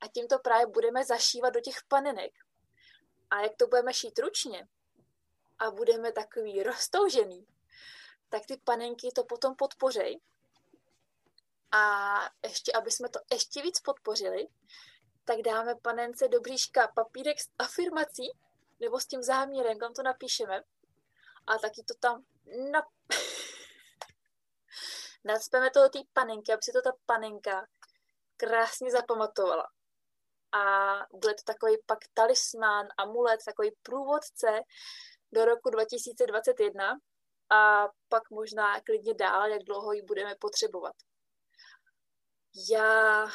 a 0.00 0.08
tímto 0.08 0.38
právě 0.38 0.66
budeme 0.66 1.04
zašívat 1.04 1.54
do 1.54 1.60
těch 1.60 1.82
panenek. 1.88 2.32
A 3.30 3.40
jak 3.40 3.52
to 3.56 3.66
budeme 3.66 3.94
šít 3.94 4.18
ručně 4.18 4.68
a 5.58 5.70
budeme 5.70 6.12
takový 6.12 6.62
roztoužený, 6.62 7.46
tak 8.28 8.46
ty 8.46 8.56
panenky 8.64 9.12
to 9.14 9.24
potom 9.24 9.56
podpořej. 9.56 10.20
A 11.72 12.14
ještě, 12.42 12.72
aby 12.72 12.90
jsme 12.90 13.08
to 13.08 13.20
ještě 13.32 13.62
víc 13.62 13.80
podpořili, 13.80 14.48
tak 15.24 15.38
dáme 15.42 15.74
panence 15.74 16.28
do 16.28 16.40
bříška 16.40 16.88
papírek 16.88 17.40
s 17.40 17.50
afirmací, 17.58 18.32
nebo 18.80 19.00
s 19.00 19.06
tím 19.06 19.22
záměrem, 19.22 19.78
kam 19.78 19.94
to 19.94 20.02
napíšeme. 20.02 20.62
A 21.46 21.58
taky 21.58 21.82
to 21.82 21.94
tam 21.94 22.24
na... 22.70 22.82
Nadspeme 25.24 25.70
to 25.70 25.82
do 25.82 25.88
té 25.88 25.98
panenky, 26.12 26.52
aby 26.52 26.62
si 26.62 26.72
to 26.72 26.82
ta 26.82 26.92
panenka 27.06 27.66
krásně 28.36 28.90
zapamatovala. 28.90 29.66
A 30.52 30.94
bude 31.12 31.34
to 31.34 31.42
takový 31.44 31.76
pak 31.86 31.98
talismán, 32.14 32.88
amulet, 32.98 33.40
takový 33.44 33.70
průvodce 33.82 34.60
do 35.32 35.44
roku 35.44 35.70
2021 35.70 36.98
a 37.50 37.88
pak 38.08 38.30
možná 38.30 38.80
klidně 38.80 39.14
dál, 39.14 39.48
jak 39.48 39.62
dlouho 39.62 39.92
ji 39.92 40.02
budeme 40.02 40.34
potřebovat. 40.40 40.94
Já 42.70 43.26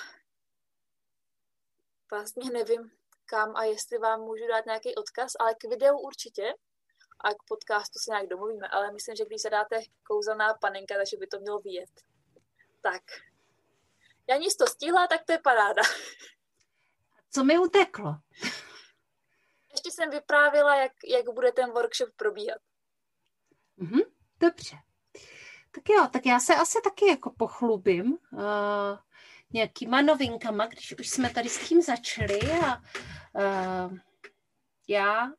vlastně 2.12 2.52
nevím, 2.52 2.92
kam 3.26 3.56
a 3.56 3.64
jestli 3.64 3.98
vám 3.98 4.22
můžu 4.22 4.48
dát 4.48 4.66
nějaký 4.66 4.96
odkaz, 4.96 5.32
ale 5.40 5.56
k 5.56 5.64
videu 5.64 5.98
určitě 5.98 6.54
a 7.20 7.34
k 7.34 7.44
podcastu 7.48 8.00
se 8.00 8.12
nějak 8.12 8.28
domluvíme, 8.28 8.68
ale 8.68 8.92
myslím, 8.92 9.16
že 9.16 9.26
když 9.26 9.42
se 9.42 9.50
dáte 9.50 9.80
kouzelná 10.04 10.54
panenka, 10.54 10.96
takže 10.96 11.18
by 11.18 11.28
to 11.28 11.40
mělo 11.40 11.60
vyjet. 11.60 11.90
Tak. 12.82 13.04
Já 14.30 14.38
nic 14.38 14.56
to 14.56 14.68
stihla, 14.68 15.08
tak 15.08 15.26
to 15.26 15.32
je 15.32 15.40
paráda. 15.40 15.82
Co 17.30 17.44
mi 17.44 17.58
uteklo? 17.58 18.16
Ještě 19.72 19.92
jsem 19.92 20.10
vyprávila, 20.10 20.76
jak, 20.76 20.92
jak 21.08 21.30
bude 21.34 21.52
ten 21.52 21.72
workshop 21.72 22.10
probíhat. 22.16 22.62
Mhm, 23.78 24.00
dobře. 24.40 24.78
Tak 25.72 25.90
jo, 25.90 26.08
tak 26.14 26.26
já 26.26 26.40
se 26.40 26.56
asi 26.56 26.78
taky 26.84 27.08
jako 27.08 27.34
pochlubím 27.38 28.18
uh, 28.32 28.40
nějakýma 29.54 30.02
novinkama, 30.02 30.66
když 30.66 30.96
už 31.00 31.10
jsme 31.10 31.30
tady 31.30 31.50
s 31.50 31.70
tím 31.70 31.82
začali 31.82 32.40
a 32.52 32.76
uh, 32.76 33.98
já 34.88 35.32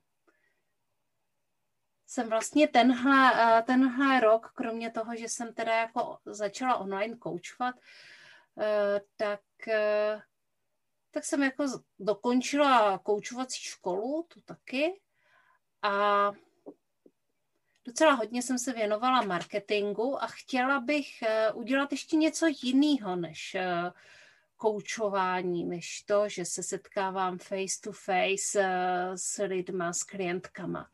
jsem 2.07 2.29
vlastně 2.29 2.68
tenhle, 2.68 3.33
uh, 3.33 3.66
tenhle 3.66 4.20
rok, 4.20 4.53
kromě 4.55 4.90
toho, 4.90 5.16
že 5.16 5.29
jsem 5.29 5.55
teda 5.55 5.74
jako 5.74 6.18
začala 6.24 6.77
online 6.77 7.16
koučovat, 7.16 7.74
uh, 7.74 7.83
tak 9.16 9.40
uh, 9.66 10.21
tak 11.11 11.25
jsem 11.25 11.42
jako 11.42 11.64
dokončila 11.99 12.99
koučovací 12.99 13.61
školu, 13.61 14.27
tu 14.29 14.40
taky. 14.40 15.01
A 15.83 16.33
docela 17.85 18.12
hodně 18.12 18.42
jsem 18.42 18.59
se 18.59 18.73
věnovala 18.73 19.23
marketingu 19.23 20.23
a 20.23 20.27
chtěla 20.27 20.81
bych 20.81 21.23
eh, 21.23 21.53
udělat 21.53 21.92
ještě 21.92 22.16
něco 22.16 22.47
jiného 22.62 23.16
než 23.16 23.55
eh, 23.55 23.92
koučování, 24.57 25.64
než 25.64 26.03
to, 26.03 26.29
že 26.29 26.44
se 26.44 26.62
setkávám 26.62 27.38
face 27.38 27.81
to 27.83 27.92
face 27.92 28.61
eh, 28.62 29.18
s 29.18 29.42
lidma, 29.42 29.92
s 29.92 30.03
klientkama. 30.03 30.90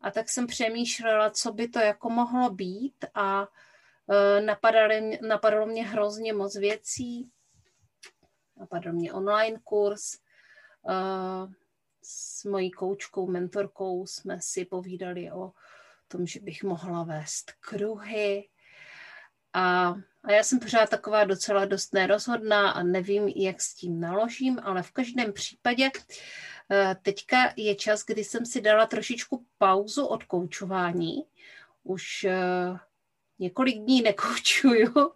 A 0.00 0.10
tak 0.10 0.28
jsem 0.28 0.46
přemýšlela, 0.46 1.30
co 1.30 1.52
by 1.52 1.68
to 1.68 1.78
jako 1.78 2.10
mohlo 2.10 2.50
být 2.50 3.04
a 3.14 3.48
napadalo, 4.40 4.94
napadalo 5.28 5.66
mě 5.66 5.86
hrozně 5.86 6.32
moc 6.32 6.56
věcí 6.56 7.30
napadl 8.56 8.92
mě 8.92 9.12
online 9.12 9.58
kurz. 9.64 10.18
S 12.02 12.44
mojí 12.44 12.70
koučkou, 12.70 13.26
mentorkou 13.26 14.06
jsme 14.06 14.38
si 14.40 14.64
povídali 14.64 15.32
o 15.32 15.52
tom, 16.08 16.26
že 16.26 16.40
bych 16.40 16.62
mohla 16.62 17.04
vést 17.04 17.52
kruhy. 17.60 18.48
A, 19.52 19.94
a 20.24 20.32
já 20.32 20.42
jsem 20.42 20.60
pořád 20.60 20.90
taková 20.90 21.24
docela 21.24 21.64
dost 21.64 21.94
nerozhodná 21.94 22.70
a 22.70 22.82
nevím, 22.82 23.28
jak 23.28 23.60
s 23.60 23.74
tím 23.74 24.00
naložím, 24.00 24.60
ale 24.62 24.82
v 24.82 24.92
každém 24.92 25.32
případě 25.32 25.90
e, 26.70 26.96
teďka 27.02 27.52
je 27.56 27.74
čas, 27.74 28.04
kdy 28.04 28.24
jsem 28.24 28.46
si 28.46 28.60
dala 28.60 28.86
trošičku 28.86 29.46
pauzu 29.58 30.06
od 30.06 30.24
koučování. 30.24 31.22
Už 31.82 32.26
několik 33.38 33.76
dní 33.76 34.02
nekoučuju. 34.02 35.12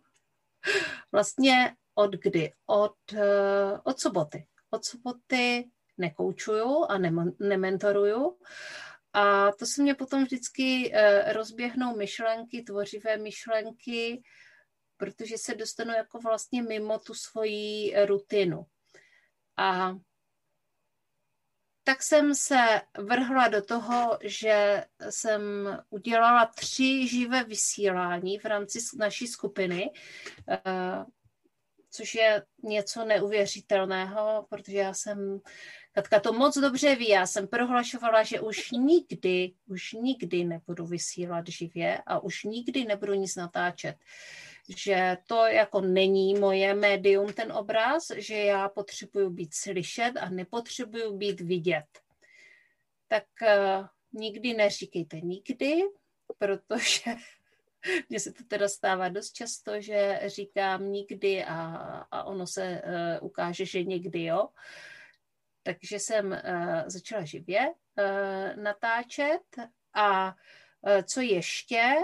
Vlastně 1.12 1.76
od 1.94 2.10
kdy? 2.10 2.52
Od, 2.66 2.96
eh, 3.12 3.78
od 3.84 4.00
soboty. 4.00 4.46
Od 4.70 4.84
soboty 4.84 5.70
nekoučuju 5.98 6.84
a 6.88 6.98
nementoruju. 7.40 8.38
A 9.12 9.52
to 9.52 9.66
se 9.66 9.82
mě 9.82 9.94
potom 9.94 10.24
vždycky 10.24 10.90
eh, 10.94 11.32
rozběhnou 11.32 11.96
myšlenky, 11.96 12.62
tvořivé 12.62 13.16
myšlenky, 13.16 14.22
protože 14.96 15.38
se 15.38 15.54
dostanu 15.54 15.92
jako 15.92 16.18
vlastně 16.18 16.62
mimo 16.62 16.98
tu 16.98 17.14
svoji 17.14 17.94
rutinu. 18.06 18.66
A 19.56 19.94
tak 21.88 22.02
jsem 22.02 22.34
se 22.34 22.80
vrhla 22.98 23.48
do 23.48 23.62
toho, 23.62 24.18
že 24.22 24.84
jsem 25.10 25.40
udělala 25.90 26.46
tři 26.46 27.08
živé 27.08 27.44
vysílání 27.44 28.38
v 28.38 28.44
rámci 28.44 28.78
naší 28.98 29.26
skupiny. 29.26 29.90
Eh, 30.48 31.04
což 31.90 32.14
je 32.14 32.42
něco 32.62 33.04
neuvěřitelného, 33.04 34.46
protože 34.50 34.76
já 34.76 34.94
jsem, 34.94 35.40
Katka 35.92 36.20
to 36.20 36.32
moc 36.32 36.58
dobře 36.58 36.94
ví, 36.94 37.08
já 37.08 37.26
jsem 37.26 37.48
prohlašovala, 37.48 38.22
že 38.22 38.40
už 38.40 38.70
nikdy, 38.70 39.52
už 39.66 39.92
nikdy 39.92 40.44
nebudu 40.44 40.86
vysílat 40.86 41.48
živě 41.48 42.02
a 42.06 42.18
už 42.18 42.44
nikdy 42.44 42.84
nebudu 42.84 43.14
nic 43.14 43.36
natáčet. 43.36 43.96
Že 44.76 45.16
to 45.26 45.46
jako 45.46 45.80
není 45.80 46.34
moje 46.34 46.74
médium, 46.74 47.32
ten 47.32 47.52
obraz, 47.52 48.06
že 48.16 48.36
já 48.36 48.68
potřebuju 48.68 49.30
být 49.30 49.54
slyšet 49.54 50.12
a 50.20 50.28
nepotřebuju 50.28 51.16
být 51.16 51.40
vidět. 51.40 51.86
Tak 53.08 53.24
uh, 53.42 53.86
nikdy 54.12 54.54
neříkejte 54.54 55.20
nikdy, 55.20 55.82
protože 56.38 57.10
mně 58.08 58.20
se 58.20 58.32
to 58.32 58.44
teda 58.44 58.68
stává 58.68 59.08
dost 59.08 59.32
často, 59.32 59.80
že 59.80 60.20
říkám 60.26 60.92
nikdy 60.92 61.44
a, 61.44 61.56
a 62.10 62.24
ono 62.24 62.46
se 62.46 62.82
uh, 63.20 63.26
ukáže, 63.26 63.66
že 63.66 63.84
někdy, 63.84 64.24
jo. 64.24 64.48
Takže 65.62 65.98
jsem 65.98 66.26
uh, 66.26 66.82
začala 66.86 67.24
živě 67.24 67.68
uh, 67.68 68.62
natáčet 68.62 69.42
a 69.94 70.26
uh, 70.26 71.02
co 71.12 71.20
ještě? 71.20 71.94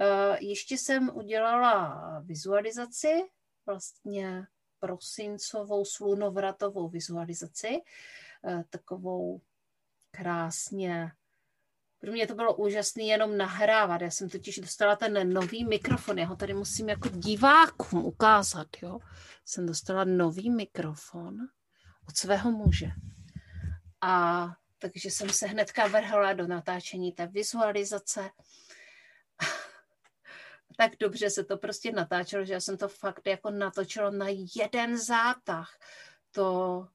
Uh, 0.00 0.36
ještě 0.40 0.78
jsem 0.78 1.10
udělala 1.14 2.20
vizualizaci, 2.24 3.22
vlastně 3.66 4.46
prosincovou 4.78 5.84
slunovratovou 5.84 6.88
vizualizaci, 6.88 7.80
uh, 8.42 8.62
takovou 8.70 9.40
krásně 10.10 11.12
pro 12.00 12.12
mě 12.12 12.26
to 12.26 12.34
bylo 12.34 12.54
úžasné 12.54 13.02
jenom 13.02 13.36
nahrávat. 13.36 14.00
Já 14.00 14.10
jsem 14.10 14.28
totiž 14.28 14.58
dostala 14.58 14.96
ten 14.96 15.32
nový 15.32 15.64
mikrofon. 15.64 16.18
Já 16.18 16.26
ho 16.26 16.36
tady 16.36 16.54
musím 16.54 16.88
jako 16.88 17.08
divákům 17.08 18.04
ukázat. 18.04 18.66
Jo? 18.82 18.98
Jsem 19.44 19.66
dostala 19.66 20.04
nový 20.04 20.50
mikrofon 20.50 21.36
od 22.08 22.16
svého 22.16 22.50
muže. 22.50 22.86
A 24.00 24.46
takže 24.78 25.10
jsem 25.10 25.28
se 25.28 25.46
hnedka 25.46 25.86
vrhla 25.86 26.32
do 26.32 26.46
natáčení 26.46 27.12
té 27.12 27.26
vizualizace. 27.26 28.30
Tak 30.80 30.92
dobře 31.00 31.30
se 31.30 31.44
to 31.44 31.56
prostě 31.56 31.92
natáčelo, 31.92 32.44
že 32.44 32.52
já 32.52 32.60
jsem 32.60 32.76
to 32.76 32.88
fakt 32.88 33.26
jako 33.26 33.50
natočila 33.50 34.10
na 34.10 34.26
jeden 34.56 34.98
zátah. 34.98 35.78
To 36.30 36.86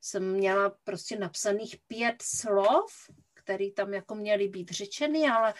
jsem 0.00 0.32
měla 0.32 0.70
prostě 0.84 1.18
napsaných 1.18 1.76
pět 1.86 2.22
slov 2.22 2.92
který 3.46 3.72
tam 3.72 3.94
jako 3.94 4.14
měly 4.14 4.48
být 4.48 4.70
řečeny, 4.70 5.30
ale 5.30 5.54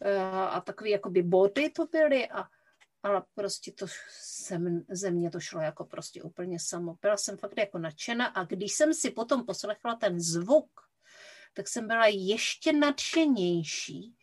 eh, 0.00 0.18
a 0.30 0.60
takový 0.60 0.90
jakoby 0.90 1.22
body 1.22 1.70
to 1.70 1.86
byly 1.86 2.28
a 2.28 2.44
ale 3.02 3.22
prostě 3.34 3.72
to 3.72 3.86
sem, 4.20 4.84
ze 4.88 5.10
mě 5.10 5.30
to 5.30 5.40
šlo 5.40 5.60
jako 5.60 5.84
prostě 5.84 6.22
úplně 6.22 6.60
samo. 6.60 6.96
Byla 7.02 7.16
jsem 7.16 7.36
fakt 7.36 7.58
jako 7.58 7.78
nadšena 7.78 8.26
a 8.26 8.44
když 8.44 8.72
jsem 8.72 8.94
si 8.94 9.10
potom 9.10 9.46
poslechla 9.46 9.94
ten 9.94 10.20
zvuk, 10.20 10.70
tak 11.54 11.68
jsem 11.68 11.86
byla 11.86 12.06
ještě 12.06 12.72
nadšenější, 12.72 14.16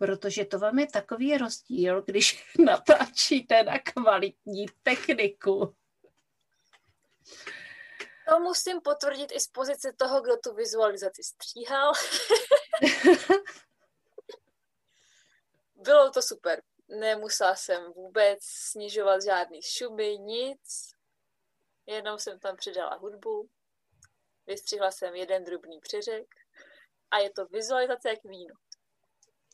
protože 0.00 0.44
to 0.44 0.58
vám 0.58 0.78
je 0.78 0.86
takový 0.86 1.38
rozdíl, 1.38 2.02
když 2.02 2.54
natáčíte 2.58 3.62
na 3.62 3.78
kvalitní 3.78 4.66
techniku. 4.82 5.76
To 8.28 8.40
musím 8.40 8.80
potvrdit 8.80 9.32
i 9.32 9.40
z 9.40 9.46
pozice 9.48 9.92
toho, 9.92 10.20
kdo 10.20 10.36
tu 10.36 10.54
vizualizaci 10.54 11.22
stříhal. 11.22 11.92
Bylo 15.74 16.10
to 16.10 16.22
super. 16.22 16.62
Nemusela 16.88 17.56
jsem 17.56 17.92
vůbec 17.92 18.38
snižovat 18.42 19.22
žádný 19.24 19.62
šumy, 19.62 20.18
nic. 20.18 20.90
Jenom 21.86 22.18
jsem 22.18 22.38
tam 22.38 22.56
přidala 22.56 22.94
hudbu, 22.96 23.48
vystřihla 24.46 24.90
jsem 24.90 25.14
jeden 25.14 25.44
drobný 25.44 25.80
přeřek 25.80 26.26
a 27.10 27.18
je 27.18 27.30
to 27.30 27.46
vizualizace 27.46 28.08
jak 28.08 28.24
víno. 28.24 28.54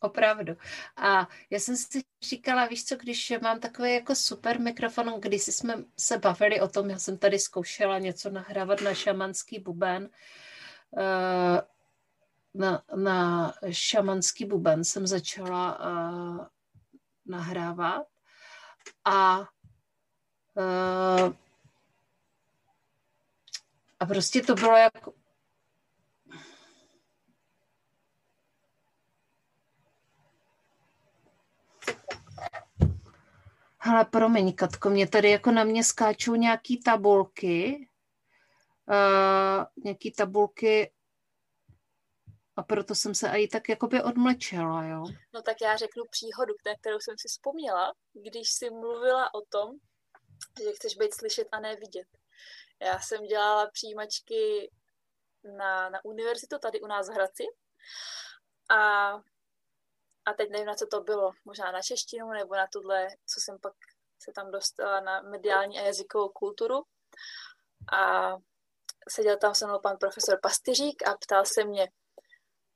Opravdu. 0.00 0.56
A 0.96 1.28
já 1.50 1.58
jsem 1.58 1.76
si 1.76 2.02
říkala, 2.22 2.66
víš 2.66 2.84
co, 2.84 2.96
když 2.96 3.32
mám 3.42 3.60
takový 3.60 3.94
jako 3.94 4.14
super 4.14 4.60
mikrofon, 4.60 5.20
když 5.20 5.42
jsme 5.42 5.74
se 5.98 6.18
bavili 6.18 6.60
o 6.60 6.68
tom, 6.68 6.90
já 6.90 6.98
jsem 6.98 7.18
tady 7.18 7.38
zkoušela 7.38 7.98
něco 7.98 8.30
nahrávat 8.30 8.80
na 8.80 8.94
šamanský 8.94 9.58
buben, 9.58 10.08
eh, 10.98 11.62
na, 12.54 12.82
na 12.96 13.52
šamanský 13.70 14.44
buben 14.44 14.84
jsem 14.84 15.06
začala 15.06 15.78
uh, 15.78 16.46
nahrávat 17.26 18.06
a 19.04 19.38
uh, 20.54 21.34
a 24.00 24.06
prostě 24.06 24.42
to 24.42 24.54
bylo 24.54 24.76
jako 24.76 25.12
Hele, 33.86 34.04
promiň, 34.04 34.54
Katko, 34.54 34.90
mě 34.90 35.08
tady 35.08 35.30
jako 35.30 35.50
na 35.50 35.64
mě 35.64 35.84
skáčou 35.84 36.34
nějaký 36.34 36.82
tabulky, 36.82 37.88
uh, 38.88 39.64
nějaký 39.84 40.12
tabulky 40.12 40.92
a 42.56 42.62
proto 42.62 42.94
jsem 42.94 43.14
se 43.14 43.28
i 43.28 43.48
tak 43.48 43.68
jakoby 43.68 44.02
odmlčela, 44.02 44.84
jo. 44.84 45.04
No 45.34 45.42
tak 45.42 45.56
já 45.62 45.76
řeknu 45.76 46.04
příhodu, 46.10 46.54
kterou 46.80 47.00
jsem 47.00 47.14
si 47.18 47.28
vzpomněla, 47.28 47.92
když 48.12 48.50
jsi 48.50 48.70
mluvila 48.70 49.34
o 49.34 49.40
tom, 49.40 49.70
že 50.62 50.72
chceš 50.72 50.96
být 50.96 51.14
slyšet 51.14 51.48
a 51.52 51.60
ne 51.60 51.76
vidět. 51.76 52.08
Já 52.80 53.00
jsem 53.00 53.26
dělala 53.26 53.70
přijímačky 53.70 54.70
na, 55.58 55.90
na 55.90 56.04
univerzitu 56.04 56.58
tady 56.58 56.80
u 56.80 56.86
nás 56.86 57.08
v 57.08 57.12
Hradci 57.12 57.44
a, 58.70 59.12
a 60.26 60.32
teď 60.32 60.50
nevím, 60.50 60.66
na 60.66 60.74
co 60.74 60.86
to 60.86 61.00
bylo. 61.00 61.32
Možná 61.44 61.72
na 61.72 61.82
češtinu 61.82 62.30
nebo 62.30 62.54
na 62.54 62.66
tuhle, 62.72 63.08
co 63.26 63.40
jsem 63.40 63.58
pak 63.58 63.72
se 64.18 64.32
tam 64.32 64.50
dostala 64.50 65.00
na 65.00 65.22
mediální 65.22 65.78
a 65.78 65.82
jazykovou 65.82 66.28
kulturu. 66.28 66.82
A 67.92 68.32
seděl 69.08 69.36
tam 69.36 69.54
se 69.54 69.66
mnou 69.66 69.80
pan 69.80 69.96
profesor 69.96 70.38
Pastyřík 70.42 71.08
a 71.08 71.16
ptal 71.16 71.44
se 71.44 71.64
mě, 71.64 71.88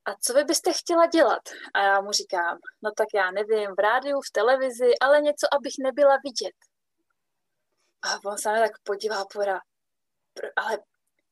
a 0.04 0.14
co 0.14 0.34
vy 0.34 0.44
byste 0.44 0.72
chtěla 0.72 1.06
dělat? 1.06 1.42
A 1.74 1.82
já 1.82 2.00
mu 2.00 2.12
říkám, 2.12 2.58
no 2.82 2.90
tak 2.96 3.06
já 3.14 3.30
nevím, 3.30 3.70
v 3.70 3.80
rádiu, 3.80 4.20
v 4.20 4.32
televizi, 4.32 4.98
ale 5.00 5.20
něco, 5.20 5.54
abych 5.54 5.74
nebyla 5.82 6.16
vidět. 6.24 6.54
A 8.02 8.30
on 8.30 8.38
se 8.38 8.44
tak 8.44 8.72
podívá 8.82 9.24
pora, 9.32 9.60
ale 10.56 10.78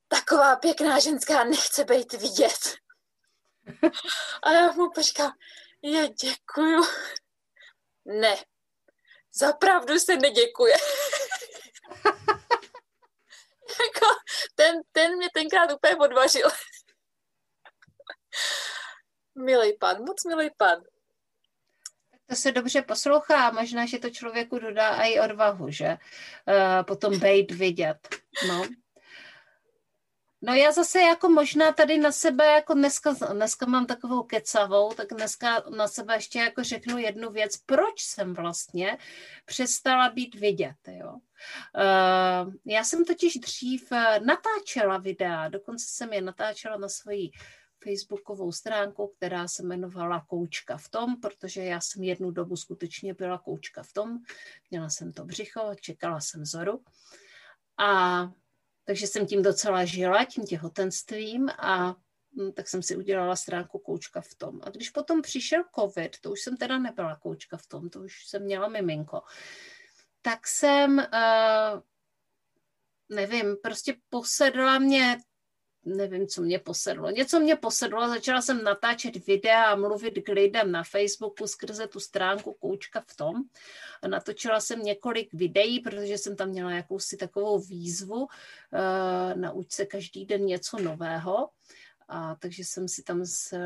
taková 0.09 0.57
pěkná 0.57 0.99
ženská 0.99 1.45
nechce 1.45 1.85
být 1.85 2.13
vidět. 2.13 2.61
A 4.43 4.53
já 4.53 4.73
mu 4.73 4.91
říkám, 5.01 5.33
je, 5.83 6.09
děkuju. 6.09 6.83
Ne, 8.05 8.37
zapravdu 9.35 9.99
se 9.99 10.17
neděkuje. 10.17 10.75
jako, 13.81 14.07
ten, 14.55 14.81
ten 14.93 15.17
mě 15.17 15.29
tenkrát 15.35 15.73
úplně 15.73 15.97
odvažil. 15.97 16.49
milý 19.35 19.79
pan, 19.79 19.97
moc 19.99 20.25
milý 20.29 20.51
pan. 20.57 20.83
To 22.27 22.37
se 22.37 22.53
dobře 22.53 22.83
poslouchá, 22.83 23.51
možná, 23.51 23.87
že 23.87 23.99
to 23.99 24.11
člověku 24.11 24.59
dodá 24.59 25.03
i 25.03 25.21
odvahu, 25.21 25.71
že? 25.71 25.89
Uh, 25.89 26.83
potom 26.87 27.19
bejt 27.19 27.51
vidět. 27.51 28.09
No. 28.49 28.63
No 30.43 30.55
já 30.55 30.73
zase 30.73 31.01
jako 31.01 31.29
možná 31.29 31.73
tady 31.73 31.99
na 31.99 32.13
sebe, 32.13 32.47
jako 32.47 32.75
dneska, 32.75 33.13
dneska 33.33 33.67
mám 33.67 33.87
takovou 33.87 34.23
kecavou, 34.23 34.93
tak 34.93 35.09
dneska 35.15 35.65
na 35.77 35.89
sebe 35.89 36.15
ještě 36.15 36.39
jako 36.39 36.65
řeknu 36.65 36.99
jednu 36.99 37.31
věc, 37.31 37.57
proč 37.57 38.03
jsem 38.03 38.35
vlastně 38.35 38.99
přestala 39.45 40.09
být 40.11 40.35
vidět, 40.35 40.77
jo. 40.87 41.13
Uh, 41.13 42.53
já 42.65 42.85
jsem 42.85 43.05
totiž 43.05 43.35
dřív 43.35 43.93
natáčela 44.25 44.99
videa, 44.99 45.49
dokonce 45.49 45.87
jsem 45.89 46.13
je 46.13 46.23
natáčela 46.23 46.77
na 46.77 46.89
svoji 46.89 47.31
facebookovou 47.85 48.53
stránku, 48.53 49.13
která 49.17 49.49
se 49.49 49.63
jmenovala 49.63 50.25
Koučka 50.29 50.77
v 50.77 50.89
tom, 50.89 51.21
protože 51.21 51.65
já 51.65 51.81
jsem 51.81 52.03
jednu 52.03 52.31
dobu 52.31 52.57
skutečně 52.57 53.15
byla 53.15 53.39
koučka 53.39 53.83
v 53.83 53.93
tom. 53.93 54.19
Měla 54.71 54.91
jsem 54.91 55.13
to 55.13 55.25
břicho, 55.25 55.75
čekala 55.81 56.21
jsem 56.21 56.45
zoru. 56.45 56.83
A 57.79 58.21
takže 58.89 59.07
jsem 59.07 59.27
tím 59.27 59.43
docela 59.43 59.85
žila, 59.85 60.25
tím 60.25 60.45
těhotenstvím 60.45 61.49
a 61.59 61.97
hm, 62.39 62.53
tak 62.53 62.69
jsem 62.69 62.83
si 62.83 62.97
udělala 62.97 63.37
stránku 63.37 63.79
koučka 63.79 64.21
v 64.21 64.35
tom. 64.35 64.61
A 64.63 64.71
když 64.71 64.91
potom 64.91 65.23
přišel 65.23 65.65
covid, 65.79 66.21
to 66.21 66.31
už 66.31 66.41
jsem 66.41 66.57
teda 66.57 66.79
nebyla 66.79 67.17
koučka 67.17 67.57
v 67.57 67.67
tom, 67.67 67.91
to 67.91 68.01
už 68.01 68.27
jsem 68.27 68.43
měla 68.43 68.69
miminko, 68.69 69.23
tak 70.23 70.47
jsem, 70.47 70.99
uh, 70.99 71.81
nevím, 73.09 73.57
prostě 73.63 73.97
posedla 74.09 74.79
mě 74.79 75.19
nevím, 75.85 76.27
co 76.27 76.43
mě 76.43 76.59
posedlo. 76.59 77.11
Něco 77.11 77.41
mě 77.41 77.57
posedlo, 77.57 78.09
začala 78.09 78.43
jsem 78.43 78.65
natáčet 78.65 79.27
videa 79.27 79.65
a 79.65 79.77
mluvit 79.77 80.23
k 80.25 80.29
lidem 80.29 80.73
na 80.73 80.83
Facebooku 80.85 81.47
skrze 81.47 81.87
tu 81.87 82.01
stránku 82.01 82.53
Koučka 82.53 83.05
v 83.07 83.17
tom. 83.17 83.35
A 84.03 84.09
natočila 84.09 84.61
jsem 84.61 84.83
několik 84.83 85.35
videí, 85.35 85.81
protože 85.81 86.19
jsem 86.19 86.37
tam 86.37 86.49
měla 86.49 86.73
jakousi 86.73 87.17
takovou 87.17 87.59
výzvu, 87.59 88.17
uh, 88.17 88.27
nauč 89.35 89.73
se 89.73 89.87
každý 89.87 90.27
den 90.27 90.47
něco 90.47 90.79
nového. 90.79 91.49
A 92.09 92.35
takže 92.35 92.65
jsem 92.65 92.89
si 92.89 93.03
tam 93.03 93.25
s 93.25 93.53
uh, 93.53 93.59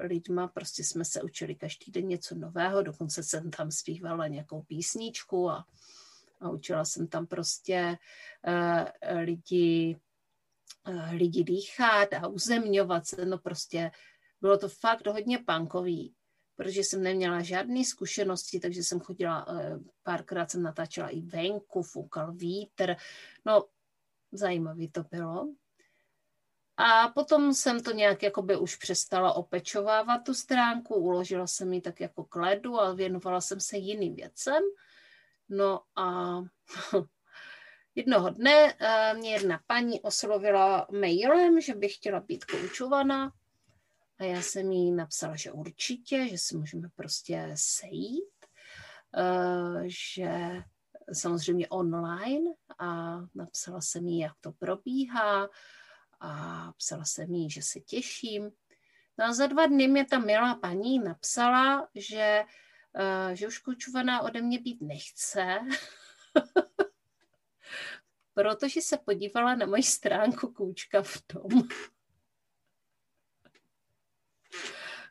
lidma, 0.00 0.48
prostě 0.48 0.84
jsme 0.84 1.04
se 1.04 1.22
učili 1.22 1.54
každý 1.54 1.92
den 1.92 2.08
něco 2.08 2.34
nového, 2.34 2.82
dokonce 2.82 3.22
jsem 3.22 3.50
tam 3.50 3.70
zpívala 3.70 4.26
nějakou 4.26 4.62
písničku 4.62 5.50
a, 5.50 5.64
a 6.40 6.50
učila 6.50 6.84
jsem 6.84 7.08
tam 7.08 7.26
prostě 7.26 7.98
uh, 8.46 9.20
lidi 9.20 9.96
Eh, 9.96 10.09
lidi 11.12 11.44
dýchat 11.44 12.12
a 12.12 12.28
uzemňovat 12.28 13.06
se, 13.06 13.24
no 13.24 13.38
prostě 13.38 13.90
bylo 14.40 14.58
to 14.58 14.68
fakt 14.68 15.06
hodně 15.06 15.38
punkový, 15.38 16.14
protože 16.56 16.80
jsem 16.80 17.02
neměla 17.02 17.42
žádné 17.42 17.84
zkušenosti, 17.84 18.60
takže 18.60 18.82
jsem 18.82 19.00
chodila, 19.00 19.46
eh, 19.48 19.78
párkrát 20.02 20.50
jsem 20.50 20.62
natáčela 20.62 21.08
i 21.08 21.20
venku, 21.20 21.82
foukal 21.82 22.32
vítr, 22.32 22.96
no 23.46 23.64
zajímavý 24.32 24.90
to 24.90 25.04
bylo. 25.10 25.54
A 26.76 27.08
potom 27.08 27.54
jsem 27.54 27.82
to 27.82 27.92
nějak 27.92 28.22
jakoby 28.22 28.56
už 28.56 28.76
přestala 28.76 29.32
opečovávat 29.32 30.24
tu 30.24 30.34
stránku, 30.34 30.94
uložila 30.94 31.46
jsem 31.46 31.72
ji 31.72 31.80
tak 31.80 32.00
jako 32.00 32.24
k 32.24 32.36
ledu 32.36 32.80
a 32.80 32.94
věnovala 32.94 33.40
jsem 33.40 33.60
se 33.60 33.76
jiným 33.76 34.14
věcem. 34.14 34.62
No 35.48 35.80
a 35.96 36.36
Jednoho 37.94 38.30
dne 38.30 38.74
uh, 38.74 39.18
mě 39.18 39.32
jedna 39.32 39.60
paní 39.66 40.00
oslovila 40.00 40.86
mailem, 40.90 41.60
že 41.60 41.74
by 41.74 41.88
chtěla 41.88 42.20
být 42.20 42.44
koučovaná. 42.44 43.32
A 44.18 44.24
já 44.24 44.42
jsem 44.42 44.72
jí 44.72 44.92
napsala, 44.92 45.36
že 45.36 45.52
určitě, 45.52 46.28
že 46.28 46.38
si 46.38 46.56
můžeme 46.56 46.88
prostě 46.94 47.50
sejít, 47.54 48.46
uh, 49.16 49.82
že 49.86 50.62
samozřejmě 51.12 51.68
online. 51.68 52.50
A 52.78 53.20
napsala 53.34 53.80
jsem 53.80 54.06
jí, 54.06 54.18
jak 54.18 54.32
to 54.40 54.52
probíhá. 54.52 55.48
A 56.20 56.72
psala 56.76 57.04
jsem 57.04 57.34
jí, 57.34 57.50
že 57.50 57.62
se 57.62 57.80
těším. 57.80 58.50
No 59.18 59.24
a 59.24 59.32
za 59.32 59.46
dva 59.46 59.66
dny 59.66 59.88
mě 59.88 60.04
ta 60.04 60.18
milá 60.18 60.54
paní 60.54 60.98
napsala, 60.98 61.88
že, 61.94 62.44
uh, 62.98 63.34
že 63.34 63.46
už 63.46 63.58
koučovaná 63.58 64.22
ode 64.22 64.42
mě 64.42 64.58
být 64.58 64.80
nechce, 64.80 65.58
protože 68.34 68.82
se 68.82 68.98
podívala 68.98 69.54
na 69.54 69.66
moji 69.66 69.82
stránku 69.82 70.52
Kůčka 70.52 71.02
v 71.02 71.22
tom. 71.26 71.68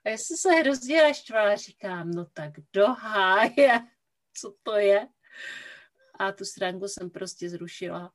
A 0.06 0.10
já 0.10 0.18
jsem 0.18 0.38
se 0.38 0.50
hrozně 0.50 1.02
naštvala, 1.02 1.56
říkám, 1.56 2.12
no 2.12 2.26
tak 2.26 2.54
do 2.74 2.88
háje, 2.88 3.80
co 4.34 4.56
to 4.64 4.76
je? 4.76 5.08
A 6.20 6.32
tu 6.32 6.46
stránku 6.46 6.88
jsem 6.88 7.10
prostě 7.10 7.50
zrušila. 7.50 8.14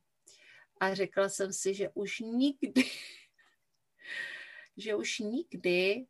A 0.81 0.95
řekla 0.95 1.29
jsem 1.29 1.53
si, 1.53 1.75
že 1.75 1.89
už 1.95 2.19
nikdy, 2.19 2.85
že 4.77 4.95
už 4.95 5.19
nikdy 5.19 6.07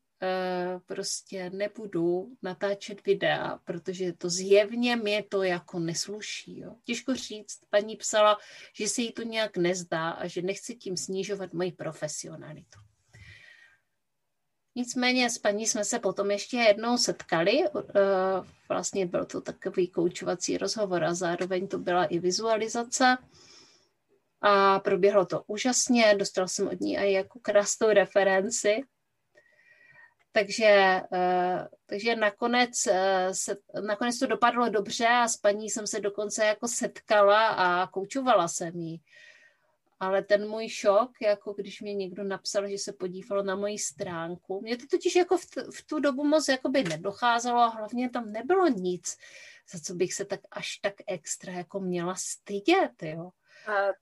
prostě 0.86 1.50
nebudu 1.50 2.36
natáčet 2.42 3.04
videa, 3.06 3.58
protože 3.64 4.12
to 4.12 4.30
zjevně 4.30 4.96
mě 4.96 5.22
to 5.22 5.42
jako 5.42 5.78
nesluší. 5.78 6.58
Jo. 6.58 6.74
Těžko 6.84 7.14
říct, 7.14 7.58
paní 7.70 7.96
psala, 7.96 8.38
že 8.74 8.88
se 8.88 9.02
jí 9.02 9.12
to 9.12 9.22
nějak 9.22 9.56
nezdá 9.56 10.10
a 10.10 10.26
že 10.26 10.42
nechce 10.42 10.74
tím 10.74 10.96
snižovat 10.96 11.52
moji 11.52 11.72
profesionalitu. 11.72 12.78
Nicméně 14.76 15.30
s 15.30 15.38
paní 15.38 15.66
jsme 15.66 15.84
se 15.84 15.98
potom 15.98 16.30
ještě 16.30 16.56
jednou 16.56 16.98
setkali. 16.98 17.64
Eh, 17.64 17.92
vlastně 18.68 19.06
byl 19.06 19.24
to 19.24 19.40
takový 19.40 19.88
koučovací 19.88 20.58
rozhovor 20.58 21.04
a 21.04 21.14
zároveň 21.14 21.68
to 21.68 21.78
byla 21.78 22.04
i 22.04 22.18
vizualizace. 22.18 23.16
A 24.40 24.80
proběhlo 24.80 25.26
to 25.26 25.44
úžasně, 25.46 26.14
dostal 26.18 26.48
jsem 26.48 26.68
od 26.68 26.80
ní 26.80 26.98
i 26.98 27.12
jako 27.12 27.38
krásnou 27.42 27.88
referenci. 27.88 28.82
Takže, 30.34 31.00
eh, 31.12 31.68
takže 31.86 32.16
nakonec, 32.16 32.86
eh, 32.86 33.34
se, 33.34 33.56
nakonec 33.86 34.18
to 34.18 34.26
dopadlo 34.26 34.68
dobře 34.68 35.06
a 35.06 35.28
s 35.28 35.36
paní 35.36 35.70
jsem 35.70 35.86
se 35.86 36.00
dokonce 36.00 36.44
jako 36.44 36.68
setkala 36.68 37.48
a 37.48 37.86
koučovala 37.86 38.48
jsem 38.48 38.80
jí 38.80 39.00
ale 40.00 40.22
ten 40.22 40.48
můj 40.48 40.68
šok, 40.68 41.10
jako 41.22 41.52
když 41.52 41.80
mě 41.80 41.94
někdo 41.94 42.24
napsal, 42.24 42.68
že 42.68 42.78
se 42.78 42.92
podíval 42.92 43.42
na 43.42 43.56
moji 43.56 43.78
stránku, 43.78 44.60
mě 44.60 44.76
to 44.76 44.86
totiž 44.90 45.16
jako 45.16 45.38
v, 45.38 45.46
t- 45.46 45.64
v 45.74 45.86
tu 45.86 45.98
dobu 45.98 46.24
moc 46.24 46.48
jakoby 46.48 46.84
nedocházelo 46.84 47.58
a 47.58 47.66
hlavně 47.66 48.10
tam 48.10 48.32
nebylo 48.32 48.68
nic, 48.68 49.16
za 49.72 49.78
co 49.80 49.94
bych 49.94 50.14
se 50.14 50.24
tak 50.24 50.40
až 50.50 50.76
tak 50.76 50.94
extra 51.06 51.52
jako 51.52 51.80
měla 51.80 52.14
stydět, 52.14 53.02
jo. 53.02 53.30
A 53.66 53.92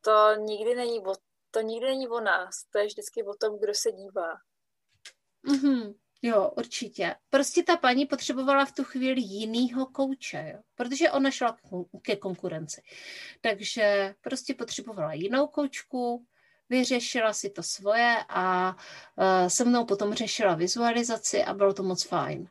to 0.00 0.34
nikdy 0.40 0.74
není 0.74 1.00
o, 1.00 1.14
to 1.50 1.60
nikdy 1.60 1.86
není 1.86 2.08
o 2.08 2.20
nás, 2.20 2.64
to 2.72 2.78
je 2.78 2.86
vždycky 2.86 3.22
o 3.22 3.34
tom, 3.34 3.58
kdo 3.58 3.74
se 3.74 3.92
dívá. 3.92 4.34
Mm-hmm. 5.48 5.94
Jo, 6.22 6.50
určitě. 6.56 7.14
Prostě 7.30 7.62
ta 7.62 7.76
paní 7.76 8.06
potřebovala 8.06 8.64
v 8.64 8.72
tu 8.72 8.84
chvíli 8.84 9.20
jinýho 9.20 9.86
kouče, 9.86 10.50
jo? 10.54 10.60
protože 10.74 11.10
ona 11.10 11.30
šla 11.30 11.56
ke 12.02 12.16
konkurenci. 12.16 12.82
Takže 13.40 14.14
prostě 14.20 14.54
potřebovala 14.54 15.12
jinou 15.12 15.46
koučku, 15.46 16.26
vyřešila 16.68 17.32
si 17.32 17.50
to 17.50 17.62
svoje 17.62 18.16
a 18.28 18.76
uh, 19.16 19.48
se 19.48 19.64
mnou 19.64 19.84
potom 19.84 20.14
řešila 20.14 20.54
vizualizaci 20.54 21.44
a 21.44 21.54
bylo 21.54 21.74
to 21.74 21.82
moc 21.82 22.04
fajn. 22.04 22.48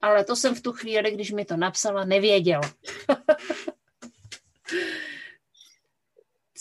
Ale 0.00 0.24
to 0.24 0.36
jsem 0.36 0.54
v 0.54 0.62
tu 0.62 0.72
chvíli, 0.72 1.10
když 1.10 1.32
mi 1.32 1.44
to 1.44 1.56
napsala, 1.56 2.04
nevěděla. 2.04 2.70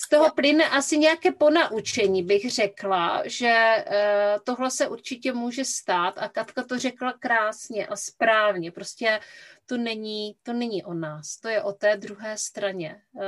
z 0.08 0.10
toho 0.10 0.32
plyne 0.32 0.70
asi 0.70 0.98
nějaké 0.98 1.32
ponaučení, 1.32 2.24
bych 2.24 2.52
řekla, 2.52 3.24
že 3.26 3.86
uh, 3.88 4.44
tohle 4.44 4.72
se 4.72 4.88
určitě 4.88 5.34
může 5.34 5.66
stát 5.66 6.18
a 6.18 6.30
Katka 6.30 6.64
to 6.64 6.80
řekla 6.80 7.14
krásně 7.14 7.88
a 7.88 7.96
správně. 7.96 8.72
Prostě 8.72 9.20
to 9.66 9.78
není, 9.78 10.36
to 10.44 10.54
není 10.54 10.84
o 10.84 10.94
nás, 10.94 11.38
to 11.38 11.48
je 11.48 11.64
o 11.64 11.74
té 11.74 11.98
druhé 11.98 12.38
straně. 12.38 13.02
Uh, 13.12 13.24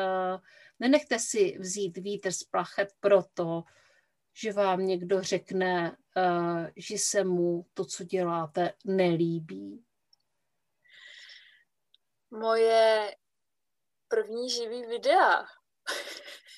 nenechte 0.80 1.20
si 1.20 1.58
vzít 1.60 1.98
vítr 1.98 2.32
z 2.32 2.44
plachet 2.44 2.90
proto, 3.00 3.64
že 4.34 4.54
vám 4.54 4.86
někdo 4.86 5.22
řekne, 5.22 5.98
uh, 6.18 6.68
že 6.76 6.98
se 6.98 7.24
mu 7.24 7.66
to, 7.74 7.86
co 7.86 8.04
děláte, 8.04 8.74
nelíbí. 8.86 9.84
Moje 12.32 13.16
první 14.08 14.50
živý 14.50 14.86
videa 14.86 15.46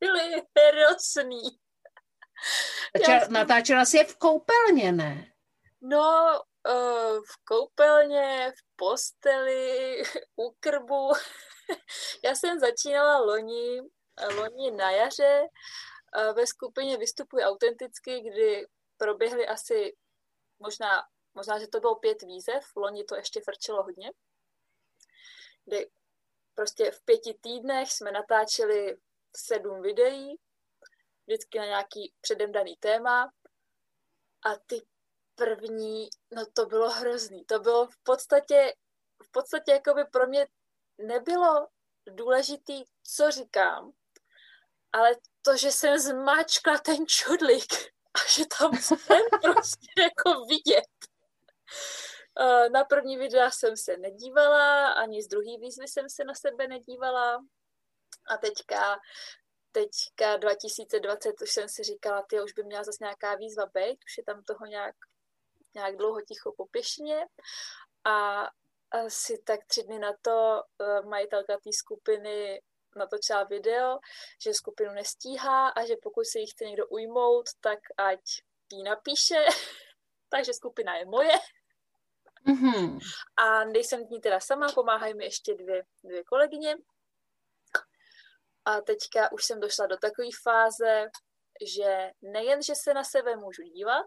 byly 0.00 0.42
hrozný. 0.58 1.42
Natáčela 3.30 3.84
si 3.84 3.96
je 3.96 4.04
v 4.04 4.16
koupelně, 4.16 4.92
ne? 4.92 5.32
No, 5.80 6.40
uh, 6.68 7.22
v 7.24 7.44
koupelně, 7.44 8.52
v 8.56 8.76
posteli, 8.76 10.02
u 10.36 10.56
krbu. 10.60 11.12
Já 12.24 12.34
jsem 12.34 12.58
začínala 12.58 13.18
loni, 13.18 13.80
loni 14.36 14.70
na 14.70 14.90
jaře 14.90 15.42
uh, 16.16 16.36
ve 16.36 16.46
skupině 16.46 16.96
Vystupuj 16.96 17.44
autenticky, 17.44 18.20
kdy 18.20 18.66
proběhly 18.96 19.46
asi 19.46 19.96
možná, 20.58 21.02
možná, 21.34 21.58
že 21.58 21.66
to 21.66 21.80
bylo 21.80 21.96
pět 21.96 22.22
výzev, 22.22 22.64
loni 22.76 23.04
to 23.04 23.16
ještě 23.16 23.40
frčelo 23.40 23.82
hodně, 23.82 24.12
kdy 25.64 25.90
prostě 26.54 26.90
v 26.90 27.04
pěti 27.04 27.38
týdnech 27.40 27.92
jsme 27.92 28.12
natáčeli 28.12 28.96
sedm 29.36 29.82
videí, 29.82 30.36
vždycky 31.26 31.58
na 31.58 31.64
nějaký 31.64 32.14
předem 32.20 32.52
daný 32.52 32.76
téma 32.76 33.32
a 34.44 34.56
ty 34.66 34.86
první, 35.34 36.08
no 36.34 36.46
to 36.52 36.66
bylo 36.66 36.90
hrozný. 36.90 37.44
To 37.44 37.58
bylo 37.58 37.86
v 37.86 37.96
podstatě, 38.02 38.74
v 39.22 39.30
podstatě 39.30 39.72
jako 39.72 39.94
by 39.94 40.04
pro 40.04 40.26
mě 40.26 40.46
nebylo 40.98 41.68
důležitý, 42.06 42.84
co 43.02 43.30
říkám, 43.30 43.92
ale 44.92 45.16
to, 45.42 45.56
že 45.56 45.72
jsem 45.72 45.98
zmáčkla 45.98 46.78
ten 46.78 47.06
čudlik 47.06 47.72
a 48.14 48.18
že 48.28 48.44
tam 48.58 48.76
jsem 48.76 48.98
prostě 49.42 49.86
jako 50.02 50.44
vidět. 50.44 50.84
Eh, 52.40 52.68
na 52.68 52.84
první 52.84 53.16
videa 53.16 53.50
jsem 53.50 53.76
se 53.76 53.96
nedívala, 53.96 54.92
ani 54.92 55.22
z 55.22 55.28
druhé 55.28 55.58
výzvy 55.60 55.88
jsem 55.88 56.08
se 56.08 56.24
na 56.24 56.34
sebe 56.34 56.68
nedívala. 56.68 57.44
A 58.28 58.36
teďka, 58.36 58.98
teďka 59.72 60.36
2020 60.36 61.42
už 61.42 61.50
jsem 61.50 61.68
si 61.68 61.82
říkala, 61.82 62.22
ty 62.22 62.40
už 62.40 62.52
by 62.52 62.62
měla 62.62 62.84
zase 62.84 62.98
nějaká 63.00 63.34
výzva 63.34 63.66
být, 63.66 63.98
už 64.04 64.18
je 64.18 64.24
tam 64.24 64.42
toho 64.42 64.66
nějak, 64.66 64.94
nějak 65.74 65.96
dlouho 65.96 66.20
ticho 66.20 66.52
po 66.56 66.66
pěšině. 66.66 67.26
A 68.04 68.46
asi 68.90 69.42
tak 69.44 69.60
tři 69.66 69.82
dny 69.82 69.98
na 69.98 70.12
to 70.22 70.62
eh, 70.80 71.02
majitelka 71.02 71.56
té 71.56 71.72
skupiny 71.72 72.62
natočila 72.96 73.44
video, 73.44 73.98
že 74.42 74.54
skupinu 74.54 74.92
nestíhá 74.92 75.68
a 75.68 75.86
že 75.86 75.94
pokud 76.02 76.24
se 76.26 76.38
jí 76.38 76.46
chce 76.46 76.64
někdo 76.64 76.86
ujmout, 76.86 77.44
tak 77.60 77.78
ať 77.96 78.20
jí 78.72 78.82
napíše. 78.82 79.44
Takže 80.28 80.52
skupina 80.52 80.96
je 80.96 81.04
moje. 81.04 81.34
Mm-hmm. 82.46 82.98
A 83.36 83.64
nejsem 83.64 84.06
k 84.06 84.10
ní 84.10 84.20
teda 84.20 84.40
sama, 84.40 84.72
pomáhají 84.72 85.14
mi 85.14 85.24
ještě 85.24 85.54
dvě, 85.54 85.82
dvě 86.04 86.24
kolegyně. 86.24 86.76
A 88.66 88.80
teďka 88.80 89.32
už 89.32 89.44
jsem 89.44 89.60
došla 89.60 89.86
do 89.86 89.96
takové 89.96 90.28
fáze, 90.42 91.10
že 91.66 92.10
nejen, 92.22 92.62
že 92.62 92.74
se 92.74 92.94
na 92.94 93.04
sebe 93.04 93.36
můžu 93.36 93.62
dívat, 93.62 94.06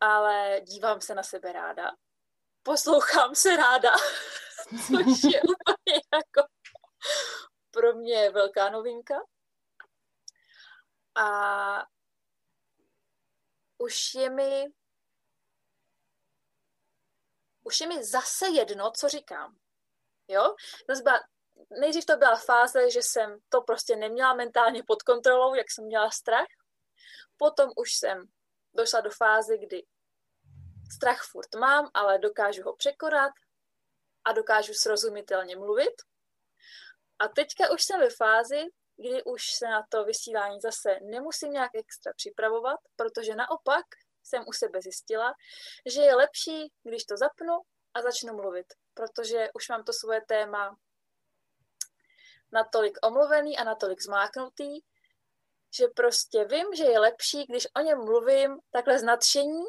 ale 0.00 0.60
dívám 0.60 1.00
se 1.00 1.14
na 1.14 1.22
sebe 1.22 1.52
ráda. 1.52 1.90
Poslouchám 2.62 3.34
se 3.34 3.56
ráda, 3.56 3.90
což 4.86 5.32
je 5.32 5.40
úplně 5.42 6.00
jako 6.14 6.48
pro 7.70 7.94
mě 7.94 8.30
velká 8.30 8.70
novinka. 8.70 9.14
A 11.14 11.86
už 13.78 14.14
je 14.14 14.30
mi 14.30 14.66
už 17.64 17.80
je 17.80 17.86
mi 17.86 18.04
zase 18.04 18.48
jedno, 18.48 18.90
co 18.90 19.08
říkám. 19.08 19.58
Jo? 20.28 20.54
Byla 20.86 21.20
nejdřív 21.80 22.06
to 22.06 22.16
byla 22.16 22.36
fáze, 22.36 22.90
že 22.90 23.02
jsem 23.02 23.38
to 23.48 23.60
prostě 23.60 23.96
neměla 23.96 24.34
mentálně 24.34 24.82
pod 24.86 25.02
kontrolou, 25.02 25.54
jak 25.54 25.70
jsem 25.70 25.84
měla 25.84 26.10
strach. 26.10 26.46
Potom 27.36 27.70
už 27.76 27.88
jsem 27.94 28.24
došla 28.74 29.00
do 29.00 29.10
fáze, 29.10 29.58
kdy 29.58 29.82
strach 30.94 31.22
furt 31.30 31.54
mám, 31.54 31.90
ale 31.94 32.18
dokážu 32.18 32.62
ho 32.62 32.76
překonat 32.76 33.32
a 34.24 34.32
dokážu 34.32 34.74
srozumitelně 34.74 35.56
mluvit. 35.56 35.94
A 37.18 37.28
teďka 37.28 37.70
už 37.72 37.84
jsem 37.84 38.00
ve 38.00 38.10
fázi, 38.10 38.64
kdy 38.96 39.24
už 39.24 39.42
se 39.58 39.66
na 39.66 39.86
to 39.88 40.04
vysílání 40.04 40.60
zase 40.60 40.98
nemusím 41.02 41.50
nějak 41.50 41.70
extra 41.74 42.12
připravovat, 42.16 42.80
protože 42.96 43.34
naopak 43.34 43.84
jsem 44.24 44.44
u 44.48 44.52
sebe 44.52 44.82
zjistila, 44.82 45.34
že 45.86 46.00
je 46.00 46.14
lepší, 46.14 46.72
když 46.82 47.04
to 47.04 47.16
zapnu 47.16 47.54
a 47.94 48.02
začnu 48.02 48.34
mluvit, 48.34 48.66
protože 48.94 49.48
už 49.54 49.68
mám 49.68 49.84
to 49.84 49.92
svoje 49.92 50.20
téma 50.28 50.76
natolik 52.52 52.98
omluvený 53.02 53.58
a 53.58 53.64
natolik 53.64 54.02
zmáknutý, 54.02 54.80
že 55.78 55.88
prostě 55.96 56.44
vím, 56.44 56.66
že 56.76 56.84
je 56.84 56.98
lepší, 56.98 57.46
když 57.46 57.66
o 57.76 57.80
něm 57.80 58.04
mluvím 58.04 58.58
takhle 58.70 58.98
z 58.98 59.02
nadšení, 59.02 59.64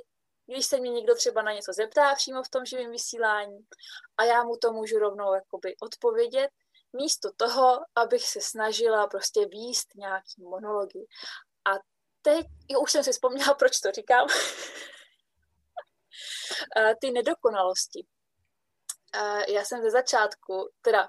když 0.45 0.65
se 0.65 0.79
mě 0.79 0.91
někdo 0.91 1.15
třeba 1.15 1.41
na 1.41 1.53
něco 1.53 1.73
zeptá 1.73 2.15
přímo 2.15 2.43
v 2.43 2.49
tom 2.49 2.65
živém 2.65 2.91
vysílání 2.91 3.59
a 4.17 4.23
já 4.23 4.43
mu 4.43 4.57
to 4.57 4.71
můžu 4.71 4.99
rovnou 4.99 5.33
jakoby 5.33 5.75
odpovědět, 5.81 6.49
místo 6.93 7.29
toho, 7.37 7.79
abych 7.95 8.27
se 8.27 8.41
snažila 8.41 9.07
prostě 9.07 9.45
výst 9.45 9.95
nějaký 9.95 10.43
monology. 10.43 11.05
A 11.65 11.71
teď, 12.21 12.45
jo, 12.69 12.81
už 12.81 12.91
jsem 12.91 13.03
si 13.03 13.11
vzpomněla, 13.11 13.53
proč 13.59 13.79
to 13.79 13.91
říkám, 13.91 14.27
ty 17.01 17.11
nedokonalosti. 17.11 18.07
Já 19.47 19.65
jsem 19.65 19.81
ze 19.81 19.91
začátku, 19.91 20.69
teda 20.81 21.07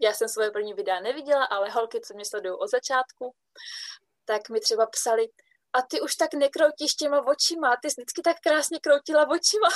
já 0.00 0.12
jsem 0.12 0.28
svoje 0.28 0.50
první 0.50 0.74
videa 0.74 1.00
neviděla, 1.00 1.44
ale 1.44 1.70
holky, 1.70 2.00
co 2.00 2.14
mě 2.14 2.24
sledují 2.24 2.54
od 2.58 2.70
začátku, 2.70 3.34
tak 4.24 4.48
mi 4.48 4.60
třeba 4.60 4.86
psali, 4.86 5.28
a 5.72 5.82
ty 5.82 6.00
už 6.00 6.16
tak 6.16 6.34
nekroutíš 6.34 6.94
těma 6.94 7.26
očima, 7.26 7.76
ty 7.82 7.90
jsi 7.90 8.00
vždycky 8.00 8.22
tak 8.22 8.36
krásně 8.40 8.78
kroutila 8.80 9.28
očima. 9.28 9.68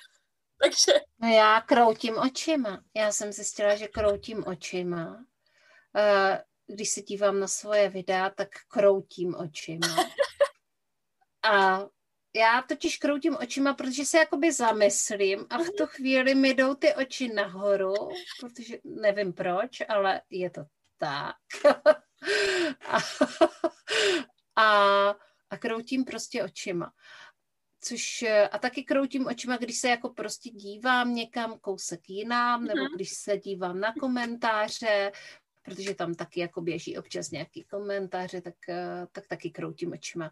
Takže... 0.62 1.00
No 1.18 1.28
já 1.28 1.60
kroutím 1.60 2.18
očima. 2.18 2.82
Já 2.96 3.12
jsem 3.12 3.32
zjistila, 3.32 3.76
že 3.76 3.88
kroutím 3.88 4.46
očima. 4.46 5.24
Eh, 5.96 6.44
když 6.66 6.90
se 6.90 7.02
dívám 7.02 7.40
na 7.40 7.48
svoje 7.48 7.88
videa, 7.88 8.30
tak 8.30 8.48
kroutím 8.68 9.34
očima. 9.34 9.86
A 11.42 11.86
já 12.36 12.62
totiž 12.62 12.96
kroutím 12.96 13.36
očima, 13.36 13.74
protože 13.74 14.04
se 14.04 14.18
jakoby 14.18 14.52
zamyslím 14.52 15.46
a 15.50 15.58
v 15.58 15.70
tu 15.78 15.86
chvíli 15.86 16.34
mi 16.34 16.54
jdou 16.54 16.74
ty 16.74 16.94
oči 16.94 17.28
nahoru, 17.28 17.94
protože 18.40 18.78
nevím 18.84 19.32
proč, 19.32 19.82
ale 19.88 20.20
je 20.30 20.50
to 20.50 20.64
tak. 20.98 21.36
a, 22.86 22.98
a, 24.56 25.08
a 25.50 25.56
kroutím 25.58 26.04
prostě 26.04 26.44
očima. 26.44 26.92
Což, 27.80 28.24
a 28.50 28.58
taky 28.58 28.84
kroutím 28.84 29.26
očima, 29.26 29.56
když 29.56 29.78
se 29.78 29.88
jako 29.88 30.08
prostě 30.08 30.50
dívám 30.50 31.14
někam 31.14 31.58
kousek 31.58 32.10
jinam, 32.10 32.64
nebo 32.64 32.82
mhm. 32.82 32.94
když 32.94 33.10
se 33.10 33.38
dívám 33.38 33.80
na 33.80 33.94
komentáře, 34.00 35.12
protože 35.62 35.94
tam 35.94 36.14
taky 36.14 36.40
jako 36.40 36.60
běží 36.60 36.98
občas 36.98 37.30
nějaký 37.30 37.64
komentáře, 37.64 38.40
tak, 38.40 38.54
tak 39.12 39.26
taky 39.26 39.50
kroutím 39.50 39.92
očima. 39.92 40.30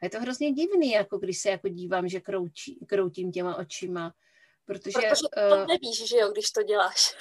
A 0.00 0.04
je 0.04 0.10
to 0.10 0.20
hrozně 0.20 0.52
divný, 0.52 0.90
jako 0.90 1.18
když 1.18 1.38
se 1.38 1.50
jako 1.50 1.68
dívám, 1.68 2.08
že 2.08 2.20
kroutí, 2.20 2.78
kroutím 2.86 3.32
těma 3.32 3.56
očima. 3.56 4.14
Protože, 4.64 4.92
protože 4.92 5.22
to 5.34 5.56
uh, 5.56 5.66
nevíš, 5.66 6.08
že 6.08 6.16
jo, 6.16 6.30
když 6.32 6.50
to 6.50 6.62
děláš. 6.62 7.16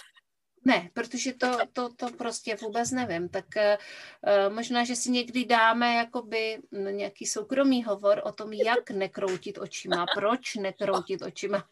Ne, 0.65 0.89
protože 0.93 1.33
to, 1.33 1.57
to, 1.73 1.89
to 1.95 2.09
prostě 2.11 2.55
vůbec 2.55 2.91
nevím. 2.91 3.29
Tak 3.29 3.45
uh, 3.55 4.53
možná, 4.53 4.83
že 4.83 4.95
si 4.95 5.11
někdy 5.11 5.45
dáme 5.45 5.95
jakoby 5.95 6.61
nějaký 6.71 7.25
soukromý 7.25 7.83
hovor 7.83 8.21
o 8.23 8.31
tom, 8.31 8.53
jak 8.53 8.89
nekroutit 8.89 9.57
očima, 9.57 10.05
proč 10.15 10.55
nekroutit 10.55 11.21
očima 11.21 11.69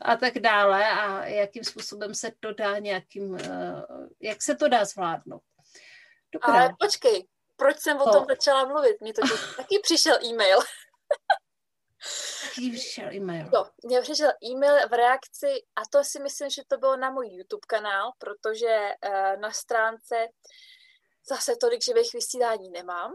a 0.00 0.16
tak 0.16 0.38
dále 0.38 0.90
a 0.90 1.26
jakým 1.26 1.64
způsobem 1.64 2.14
se 2.14 2.32
to 2.40 2.52
dá 2.52 2.78
nějakým, 2.78 3.30
uh, 3.30 3.38
jak 4.20 4.42
se 4.42 4.54
to 4.54 4.68
dá 4.68 4.84
zvládnout. 4.84 5.42
Dobrá. 6.32 6.60
Ale 6.60 6.74
počkej, 6.78 7.24
proč 7.56 7.78
jsem 7.78 8.00
o 8.00 8.12
tom 8.12 8.24
začala 8.28 8.64
mluvit? 8.64 9.00
Mně 9.00 9.12
to 9.12 9.22
taky 9.56 9.78
přišel 9.82 10.24
e-mail. 10.24 10.58
Kdy 12.56 12.70
přišel 12.70 13.12
e-mail? 13.12 13.46
No, 13.52 13.70
mně 13.84 14.00
přišel 14.00 14.30
e-mail 14.44 14.88
v 14.88 14.92
reakci, 14.92 15.52
a 15.76 15.80
to 15.92 16.04
si 16.04 16.20
myslím, 16.20 16.50
že 16.50 16.62
to 16.68 16.76
bylo 16.76 16.96
na 16.96 17.10
můj 17.10 17.26
YouTube 17.26 17.66
kanál, 17.66 18.12
protože 18.18 18.90
uh, 19.06 19.40
na 19.40 19.52
stránce 19.52 20.28
zase 21.28 21.56
tolik 21.60 21.84
živých 21.84 22.14
vysílání 22.14 22.70
nemám. 22.70 23.14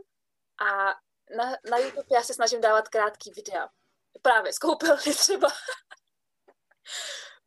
A 0.62 0.86
na, 1.38 1.58
na 1.70 1.78
YouTube 1.78 2.08
já 2.12 2.24
se 2.24 2.34
snažím 2.34 2.62
dávat 2.62 2.90
krátký 2.90 3.32
videa. 3.32 3.68
Právě 4.22 4.54
z 4.54 4.60
koupelny 4.60 5.04
třeba. 5.18 5.48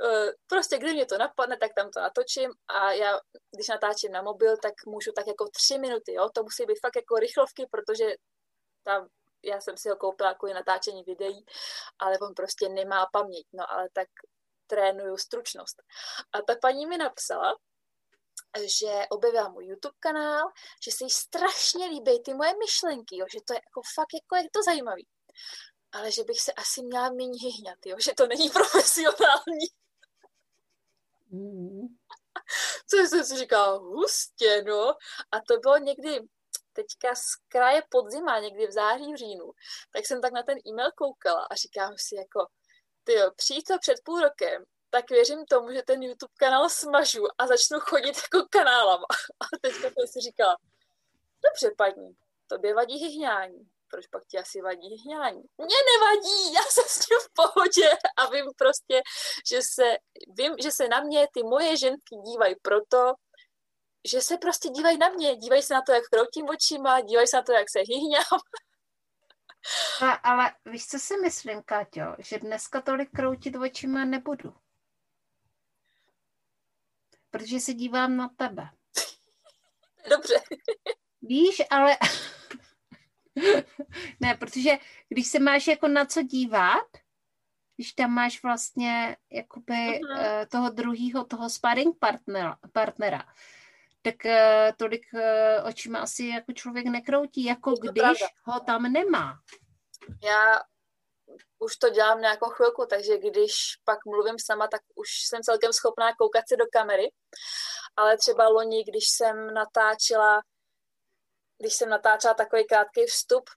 Eh, 0.03 0.32
prostě 0.47 0.78
kdy 0.78 0.92
mě 0.92 1.07
to 1.07 1.18
napadne, 1.18 1.57
tak 1.57 1.74
tam 1.74 1.90
to 1.90 2.01
natočím 2.01 2.51
a 2.68 2.92
já, 2.92 3.20
když 3.55 3.68
natáčím 3.68 4.12
na 4.12 4.22
mobil, 4.22 4.57
tak 4.57 4.74
můžu 4.86 5.12
tak 5.12 5.26
jako 5.26 5.49
tři 5.49 5.78
minuty, 5.78 6.12
jo, 6.12 6.28
to 6.34 6.42
musí 6.42 6.66
být 6.66 6.80
fakt 6.80 6.97
jako 6.97 7.16
rychlovky, 7.16 7.66
protože 7.70 8.05
tam 8.82 9.09
já 9.45 9.61
jsem 9.61 9.76
si 9.76 9.88
ho 9.88 9.97
koupila 9.97 10.28
jako 10.28 10.47
natáčení 10.47 11.03
videí, 11.03 11.45
ale 11.99 12.18
on 12.18 12.34
prostě 12.34 12.68
nemá 12.68 13.07
paměť, 13.12 13.47
no 13.53 13.70
ale 13.72 13.88
tak 13.92 14.09
trénuju 14.66 15.16
stručnost. 15.16 15.82
A 16.32 16.42
ta 16.42 16.55
paní 16.62 16.86
mi 16.86 16.99
napsala, 16.99 17.55
že 18.80 19.07
objevila 19.11 19.49
můj 19.49 19.66
YouTube 19.66 19.97
kanál, 20.01 20.53
že 20.84 20.90
se 20.90 21.05
jí 21.05 21.11
strašně 21.11 21.86
líbí 21.86 22.22
ty 22.22 22.34
moje 22.34 22.53
myšlenky, 22.59 23.16
jo, 23.18 23.26
že 23.32 23.38
to 23.47 23.53
je 23.53 23.61
jako 23.64 23.80
fakt 23.95 24.14
jako 24.14 24.36
je 24.36 24.51
to 24.53 24.62
zajímavý. 24.62 25.07
Ale 25.92 26.12
že 26.12 26.24
bych 26.24 26.40
se 26.40 26.53
asi 26.53 26.82
měla 26.82 27.11
méně 27.11 27.38
hyhňat, 27.42 27.78
jo, 27.86 27.97
že 28.01 28.14
to 28.14 28.26
není 28.26 28.51
profesionální. 28.59 29.66
Co 32.87 32.97
jsem 32.97 33.24
si 33.24 33.37
říkala, 33.39 33.78
hustě, 33.78 34.62
no. 34.66 34.95
A 35.32 35.41
to 35.49 35.59
bylo 35.59 35.78
někdy 35.78 36.20
teďka 36.72 37.14
z 37.14 37.35
kraje 37.49 37.82
podzima, 37.89 38.39
někdy 38.39 38.66
v 38.66 38.72
září, 38.72 39.12
v 39.12 39.16
říjnu, 39.16 39.53
tak 39.93 40.07
jsem 40.07 40.20
tak 40.20 40.32
na 40.32 40.43
ten 40.43 40.59
e-mail 40.66 40.91
koukala 40.97 41.47
a 41.51 41.55
říkám 41.55 41.95
si 41.97 42.16
jako, 42.16 42.47
ty 43.05 43.12
jo, 43.12 43.30
přijít 43.37 43.64
to 43.68 43.78
před 43.78 43.97
půl 44.05 44.20
rokem, 44.20 44.64
tak 44.91 45.11
věřím 45.11 45.45
tomu, 45.47 45.72
že 45.72 45.82
ten 45.82 46.03
YouTube 46.03 46.32
kanál 46.39 46.68
smažu 46.68 47.22
a 47.39 47.47
začnu 47.47 47.80
chodit 47.80 48.16
jako 48.16 48.47
kanálama. 48.51 49.07
A 49.41 49.45
teďka 49.62 49.89
jsem 49.89 50.07
si 50.07 50.20
říkala, 50.20 50.57
dobře, 51.45 51.74
paní, 51.76 52.16
tobě 52.47 52.74
vadí 52.74 52.95
hyhňání 52.95 53.73
proč 53.95 54.07
pak 54.07 54.22
ti 54.26 54.38
asi 54.38 54.61
vadí 54.61 54.97
hňání? 55.05 55.42
Mně 55.59 55.76
nevadí, 55.92 56.53
já 56.55 56.62
jsem 56.62 56.84
s 56.86 57.07
tím 57.07 57.18
v 57.18 57.30
pohodě 57.34 57.90
a 58.16 58.30
vím 58.30 58.47
prostě, 58.57 59.03
že 59.51 59.62
se, 59.62 59.97
vím, 60.38 60.55
že 60.62 60.70
se 60.70 60.88
na 60.88 61.01
mě 61.01 61.28
ty 61.34 61.42
moje 61.42 61.76
ženky 61.76 62.16
dívají 62.26 62.55
proto, 62.62 63.12
že 64.12 64.20
se 64.20 64.38
prostě 64.38 64.68
dívají 64.68 64.99
na 64.99 65.09
mě, 65.09 65.36
dívají 65.36 65.62
se 65.62 65.74
na 65.74 65.82
to, 65.82 65.92
jak 65.92 66.05
kroutím 66.05 66.49
očima, 66.49 67.01
dívají 67.01 67.26
se 67.26 67.36
na 67.36 67.42
to, 67.42 67.53
jak 67.53 67.70
se 67.70 67.80
hyhňám. 67.80 68.40
A, 70.03 70.11
ale 70.12 70.55
víš, 70.64 70.86
co 70.86 70.99
si 70.99 71.16
myslím, 71.16 71.62
Káťo, 71.62 72.16
že 72.18 72.38
dneska 72.38 72.80
tolik 72.80 73.11
kroutit 73.11 73.57
očima 73.57 74.05
nebudu. 74.05 74.55
Protože 77.30 77.61
se 77.61 77.74
dívám 77.74 78.16
na 78.16 78.28
tebe. 78.28 78.68
Dobře. 80.11 80.34
Víš, 81.22 81.62
ale 81.70 81.97
ne, 84.20 84.37
protože 84.39 84.70
když 85.09 85.26
se 85.26 85.39
máš 85.39 85.66
jako 85.66 85.89
na 85.89 86.05
co 86.05 86.22
dívat, 86.22 86.87
když 87.76 87.93
tam 87.93 88.11
máš 88.11 88.43
vlastně 88.43 89.16
jakoby 89.32 89.72
uh-huh. 89.72 90.47
toho 90.49 90.70
druhého, 90.70 91.24
toho 91.24 91.51
sparring 91.51 91.99
partnera, 91.99 92.59
partnera 92.72 93.24
tak 94.05 94.24
uh, 94.24 94.76
tolik 94.76 95.07
uh, 95.14 95.68
očima 95.68 95.99
asi 95.99 96.26
jako 96.26 96.53
člověk 96.53 96.87
nekroutí, 96.87 97.45
jako 97.45 97.70
když 97.70 98.03
pravda. 98.03 98.26
ho 98.43 98.61
tam 98.61 98.82
nemá. 98.82 99.39
Já 100.22 100.61
už 101.59 101.76
to 101.76 101.89
dělám 101.91 102.20
nějakou 102.20 102.47
chvilku, 102.47 102.87
takže 102.91 103.18
když 103.18 103.55
pak 103.85 103.99
mluvím 104.07 104.37
sama, 104.39 104.68
tak 104.68 104.80
už 104.95 105.09
jsem 105.28 105.43
celkem 105.43 105.72
schopná 105.72 106.14
koukat 106.14 106.45
se 106.49 106.57
do 106.57 106.64
kamery. 106.72 107.12
Ale 107.97 108.16
třeba 108.16 108.49
loni, 108.49 108.85
když 108.85 109.05
jsem 109.09 109.55
natáčela 109.55 110.41
když 111.64 111.74
jsem 111.74 111.88
natáčela 111.88 112.34
takový 112.34 112.66
krátký 112.66 113.06
vstup 113.06 113.50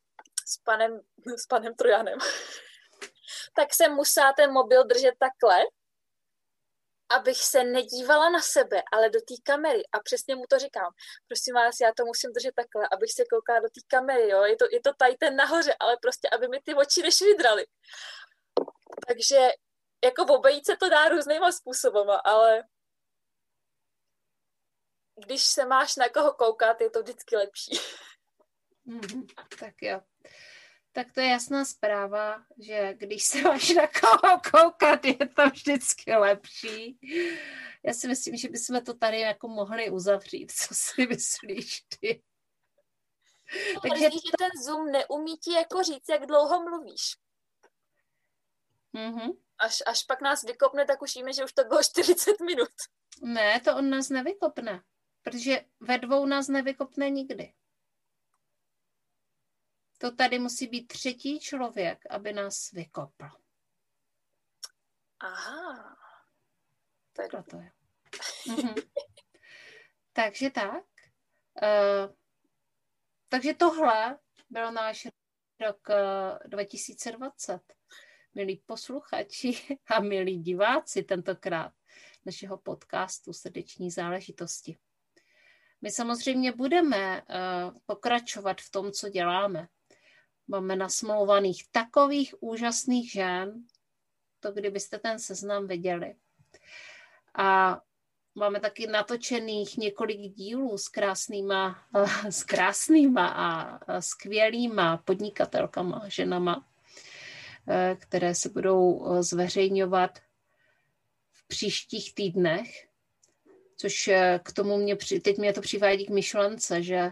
s 0.47 0.57
panem, 0.57 1.01
s 1.37 1.45
panem 1.45 1.75
Trojanem, 1.75 2.19
tak 3.55 3.73
jsem 3.73 3.91
musela 3.91 4.33
ten 4.33 4.51
mobil 4.51 4.83
držet 4.83 5.13
takhle, 5.19 5.63
abych 7.09 7.37
se 7.37 7.63
nedívala 7.63 8.29
na 8.29 8.41
sebe, 8.41 8.83
ale 8.91 9.09
do 9.09 9.19
té 9.19 9.33
kamery. 9.43 9.83
A 9.91 9.99
přesně 9.99 10.35
mu 10.35 10.43
to 10.49 10.59
říkám. 10.59 10.91
Prosím 11.27 11.55
vás, 11.55 11.75
já 11.81 11.91
to 11.97 12.05
musím 12.05 12.33
držet 12.33 12.55
takhle, 12.55 12.87
abych 12.91 13.11
se 13.13 13.23
koukala 13.31 13.59
do 13.59 13.67
té 13.67 13.81
kamery, 13.87 14.29
jo. 14.29 14.43
Je 14.43 14.55
to, 14.55 14.65
je 14.71 14.81
to 14.81 14.93
tady 14.93 15.15
ten 15.15 15.35
nahoře, 15.35 15.75
ale 15.79 15.97
prostě, 16.01 16.29
aby 16.29 16.47
mi 16.47 16.59
ty 16.61 16.75
oči 16.75 17.01
nešvidraly. 17.01 17.65
Takže 19.07 19.39
jako 20.03 20.25
obejít 20.35 20.65
se 20.65 20.77
to 20.77 20.89
dá 20.89 21.09
různýma 21.09 21.51
způsobama, 21.51 22.15
ale 22.15 22.63
když 25.25 25.43
se 25.43 25.65
máš 25.65 25.95
na 25.95 26.09
koho 26.09 26.33
koukat, 26.33 26.81
je 26.81 26.89
to 26.89 27.01
vždycky 27.01 27.35
lepší. 27.35 27.79
Mm, 28.85 29.27
tak 29.59 29.73
jo. 29.81 30.01
Tak 30.91 31.11
to 31.11 31.19
je 31.19 31.27
jasná 31.27 31.65
zpráva, 31.65 32.45
že 32.59 32.93
když 32.93 33.23
se 33.23 33.41
máš 33.41 33.69
na 33.69 33.87
koho 33.87 34.41
koukat, 34.51 35.05
je 35.05 35.27
to 35.35 35.49
vždycky 35.49 36.15
lepší. 36.15 36.99
Já 37.83 37.93
si 37.93 38.07
myslím, 38.07 38.37
že 38.37 38.49
bychom 38.49 38.81
to 38.81 38.93
tady 38.93 39.19
jako 39.19 39.47
mohli 39.47 39.89
uzavřít. 39.89 40.51
Co 40.51 40.75
si 40.75 41.07
myslíš 41.07 41.81
ty? 41.81 42.23
No, 43.75 43.81
Takže 43.81 44.09
to... 44.09 44.15
že 44.15 44.31
ten 44.37 44.63
Zoom 44.63 44.91
neumí 44.91 45.37
ti 45.37 45.51
jako 45.51 45.83
říct, 45.83 46.09
jak 46.09 46.25
dlouho 46.25 46.63
mluvíš. 46.63 47.15
Mm-hmm. 48.95 49.37
Až, 49.57 49.83
až 49.85 50.03
pak 50.03 50.21
nás 50.21 50.43
vykopne, 50.43 50.85
tak 50.85 51.01
už 51.01 51.15
víme, 51.15 51.33
že 51.33 51.43
už 51.43 51.53
to 51.53 51.63
bylo 51.63 51.83
40 51.83 52.39
minut. 52.39 52.71
Ne, 53.21 53.59
to 53.59 53.75
on 53.75 53.89
nás 53.89 54.09
nevykopne 54.09 54.83
protože 55.27 55.65
ve 55.79 55.97
dvou 55.97 56.25
nás 56.25 56.47
nevykopne 56.47 57.09
nikdy. 57.09 57.53
To 59.97 60.11
tady 60.11 60.39
musí 60.39 60.67
být 60.67 60.87
třetí 60.87 61.39
člověk, 61.39 62.03
aby 62.09 62.33
nás 62.33 62.71
vykopl. 62.71 63.25
Aha. 65.19 65.97
To 67.13 67.21
je 67.21 67.27
Proto 67.27 67.57
je. 67.57 67.71
Takže 70.13 70.49
tak. 70.49 70.85
Uh, 71.61 72.15
takže 73.29 73.53
tohle 73.53 74.19
byl 74.49 74.71
náš 74.71 75.07
rok 75.59 75.89
uh, 75.89 75.95
eh, 76.45 76.47
2020. 76.47 77.61
Milí 78.33 78.63
posluchači 78.65 79.77
a 79.95 79.99
milí 79.99 80.37
diváci 80.37 81.03
tentokrát 81.03 81.73
našeho 82.25 82.57
podcastu 82.57 83.33
Srdeční 83.33 83.91
záležitosti. 83.91 84.77
My 85.81 85.91
samozřejmě 85.91 86.51
budeme 86.51 87.21
uh, 87.21 87.77
pokračovat 87.85 88.61
v 88.61 88.71
tom, 88.71 88.91
co 88.91 89.09
děláme. 89.09 89.67
Máme 90.47 90.75
nasmlouvaných 90.75 91.63
takových 91.71 92.35
úžasných 92.39 93.11
žen, 93.11 93.63
to 94.39 94.51
kdybyste 94.51 94.99
ten 94.99 95.19
seznam 95.19 95.67
viděli. 95.67 96.15
A 97.35 97.81
máme 98.35 98.59
taky 98.59 98.87
natočených 98.87 99.77
několik 99.77 100.19
dílů 100.19 100.77
s 100.77 100.87
krásnýma, 100.87 101.83
s 102.29 102.43
krásnýma 102.43 103.27
a 103.27 103.79
skvělýma 104.01 104.97
podnikatelkama, 104.97 106.01
ženama, 106.07 106.67
eh, 107.67 107.97
které 107.99 108.35
se 108.35 108.49
budou 108.49 109.05
eh, 109.05 109.23
zveřejňovat 109.23 110.19
v 111.31 111.47
příštích 111.47 112.15
týdnech, 112.15 112.86
což 113.77 114.07
eh, 114.07 114.39
k 114.43 114.53
tomu 114.53 114.77
mě, 114.77 114.95
teď 115.21 115.37
mě 115.37 115.53
to 115.53 115.61
přivádí 115.61 116.05
k 116.05 116.09
myšlence, 116.09 116.83
že 116.83 117.11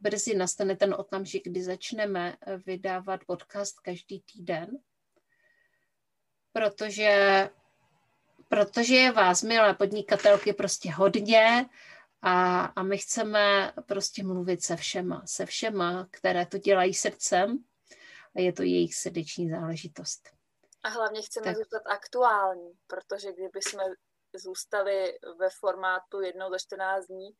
brzy 0.00 0.36
nastane 0.36 0.76
ten 0.76 0.94
okamžik, 0.94 1.44
kdy 1.44 1.62
začneme 1.62 2.36
vydávat 2.66 3.24
podcast 3.26 3.80
každý 3.80 4.20
týden, 4.20 4.78
protože, 6.52 7.50
protože 8.48 8.94
je 8.94 9.12
vás, 9.12 9.42
milé 9.42 9.74
podnikatelky, 9.74 10.52
prostě 10.52 10.92
hodně 10.92 11.66
a, 12.22 12.64
a 12.64 12.82
my 12.82 12.98
chceme 12.98 13.72
prostě 13.86 14.24
mluvit 14.24 14.62
se 14.62 14.76
všema, 14.76 15.22
se 15.26 15.46
všema, 15.46 16.08
které 16.10 16.46
to 16.46 16.58
dělají 16.58 16.94
srdcem 16.94 17.64
a 18.36 18.40
je 18.40 18.52
to 18.52 18.62
jejich 18.62 18.94
srdeční 18.94 19.50
záležitost. 19.50 20.28
A 20.82 20.88
hlavně 20.88 21.22
chceme 21.22 21.44
tak. 21.44 21.56
zůstat 21.56 21.82
aktuální, 21.86 22.72
protože 22.86 23.32
kdyby 23.32 23.62
jsme 23.62 23.82
zůstali 24.38 25.18
ve 25.38 25.48
formátu 25.60 26.20
jednou 26.20 26.50
za 26.50 26.58
14 26.58 27.06
dní, 27.06 27.30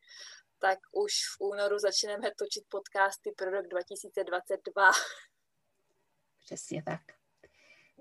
tak 0.59 0.79
už 0.91 1.13
v 1.37 1.41
únoru 1.41 1.79
začneme 1.79 2.31
točit 2.37 2.63
podcasty 2.69 3.31
pro 3.37 3.51
rok 3.51 3.67
2022. 3.67 4.91
Přesně 6.45 6.83
tak. 6.83 7.01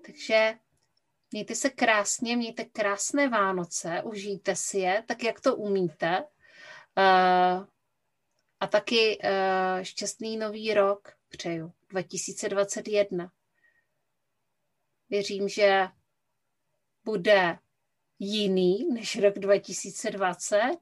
Takže 0.04 0.54
mějte 1.30 1.54
se 1.54 1.70
krásně, 1.70 2.36
mějte 2.36 2.64
krásné 2.64 3.28
Vánoce, 3.28 4.02
užijte 4.04 4.56
si 4.56 4.78
je, 4.78 5.04
tak 5.08 5.22
jak 5.22 5.40
to 5.40 5.56
umíte. 5.56 6.24
Uh, 6.98 7.66
a 8.60 8.66
taky 8.66 9.18
uh, 9.18 9.82
šťastný 9.82 10.36
nový 10.36 10.74
rok 10.74 11.12
přeju, 11.28 11.72
2021. 11.88 13.32
Věřím, 15.10 15.48
že 15.48 15.88
bude 17.04 17.58
jiný 18.18 18.88
než 18.92 19.20
rok 19.20 19.34
2020 19.34 20.76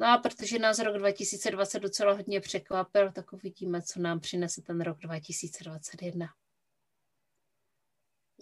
No 0.00 0.06
a 0.06 0.18
protože 0.18 0.58
nás 0.58 0.78
rok 0.78 0.98
2020 0.98 1.78
docela 1.78 2.12
hodně 2.12 2.40
překvapil, 2.40 3.12
tak 3.12 3.32
uvidíme, 3.32 3.82
co 3.82 4.00
nám 4.00 4.20
přinese 4.20 4.62
ten 4.62 4.80
rok 4.80 4.98
2021. 4.98 6.26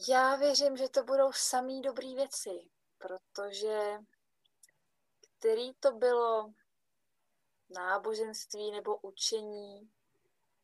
Já 0.08 0.36
věřím, 0.36 0.76
že 0.76 0.88
to 0.88 1.04
budou 1.04 1.32
samý 1.32 1.82
dobrý 1.82 2.14
věci, 2.14 2.50
protože 2.98 3.98
který 5.38 5.74
to 5.74 5.92
bylo 5.92 6.52
náboženství 7.70 8.70
nebo 8.70 8.96
učení, 8.96 9.90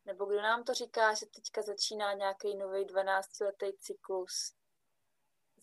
nebo 0.05 0.25
kdo 0.25 0.43
nám 0.43 0.65
to 0.65 0.75
říká, 0.75 1.15
že 1.15 1.27
teďka 1.27 1.63
začíná 1.63 2.13
nějaký 2.13 2.57
nový 2.57 2.87
12-letý 2.87 3.67
cyklus. 3.79 4.55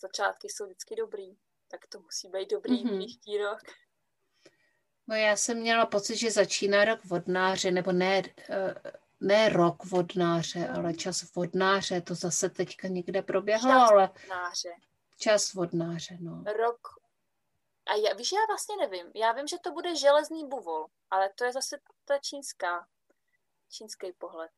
Začátky 0.01 0.49
jsou 0.49 0.65
vždycky 0.65 0.95
dobrý, 0.95 1.37
tak 1.67 1.87
to 1.87 1.99
musí 1.99 2.29
být 2.29 2.49
dobrý 2.49 2.85
mm-hmm. 2.85 2.99
příští 2.99 3.37
rok. 3.37 3.59
No 5.07 5.15
já 5.15 5.35
jsem 5.35 5.57
měla 5.57 5.85
pocit, 5.85 6.15
že 6.15 6.31
začíná 6.31 6.85
rok 6.85 7.05
vodnáře, 7.05 7.71
nebo 7.71 7.91
ne, 7.91 8.23
eh, 8.49 8.73
ne 9.19 9.49
rok 9.49 9.85
vodnáře, 9.85 10.67
ale 10.67 10.93
čas 10.93 11.35
vodnáře, 11.35 12.01
to 12.01 12.15
zase 12.15 12.49
teďka 12.49 12.87
někde 12.87 13.21
proběhlo, 13.21 13.71
čas 13.71 13.91
ale... 13.91 14.07
Vodnáře. 14.07 14.69
Čas 15.17 15.53
vodnáře, 15.53 16.17
no. 16.19 16.43
Rok 16.43 16.79
a 17.89 17.95
já, 17.95 18.13
víš, 18.13 18.31
já 18.31 18.45
vlastně 18.47 18.75
nevím. 18.77 19.11
Já 19.15 19.31
vím, 19.31 19.47
že 19.47 19.57
to 19.63 19.71
bude 19.71 19.95
železný 19.95 20.47
buvol, 20.47 20.87
ale 21.09 21.29
to 21.29 21.43
je 21.43 21.53
zase 21.53 21.79
ta 22.05 22.17
čínská, 22.17 22.87
čínský 23.69 24.13
pohled. 24.13 24.51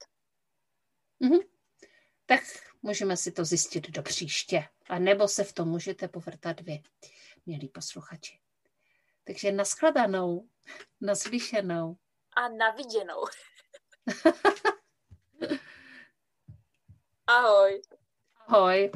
Mm-hmm. 1.22 1.48
Tak 2.32 2.42
můžeme 2.82 3.18
si 3.18 3.32
to 3.32 3.46
zjistit 3.46 3.90
do 3.90 4.04
příště. 4.04 4.68
A 4.90 5.00
nebo 5.00 5.28
se 5.28 5.44
v 5.44 5.54
tom 5.54 5.68
můžete 5.68 6.08
povrtat 6.08 6.62
vy, 6.62 6.84
milí 7.46 7.68
posluchači. 7.68 8.40
Takže 9.24 9.52
naschledanou, 9.52 10.50
naslyšenou. 11.02 11.98
A 12.36 12.50
naviděnou. 12.50 13.26
Ahoj. 17.28 17.82
Ahoj. 18.48 18.92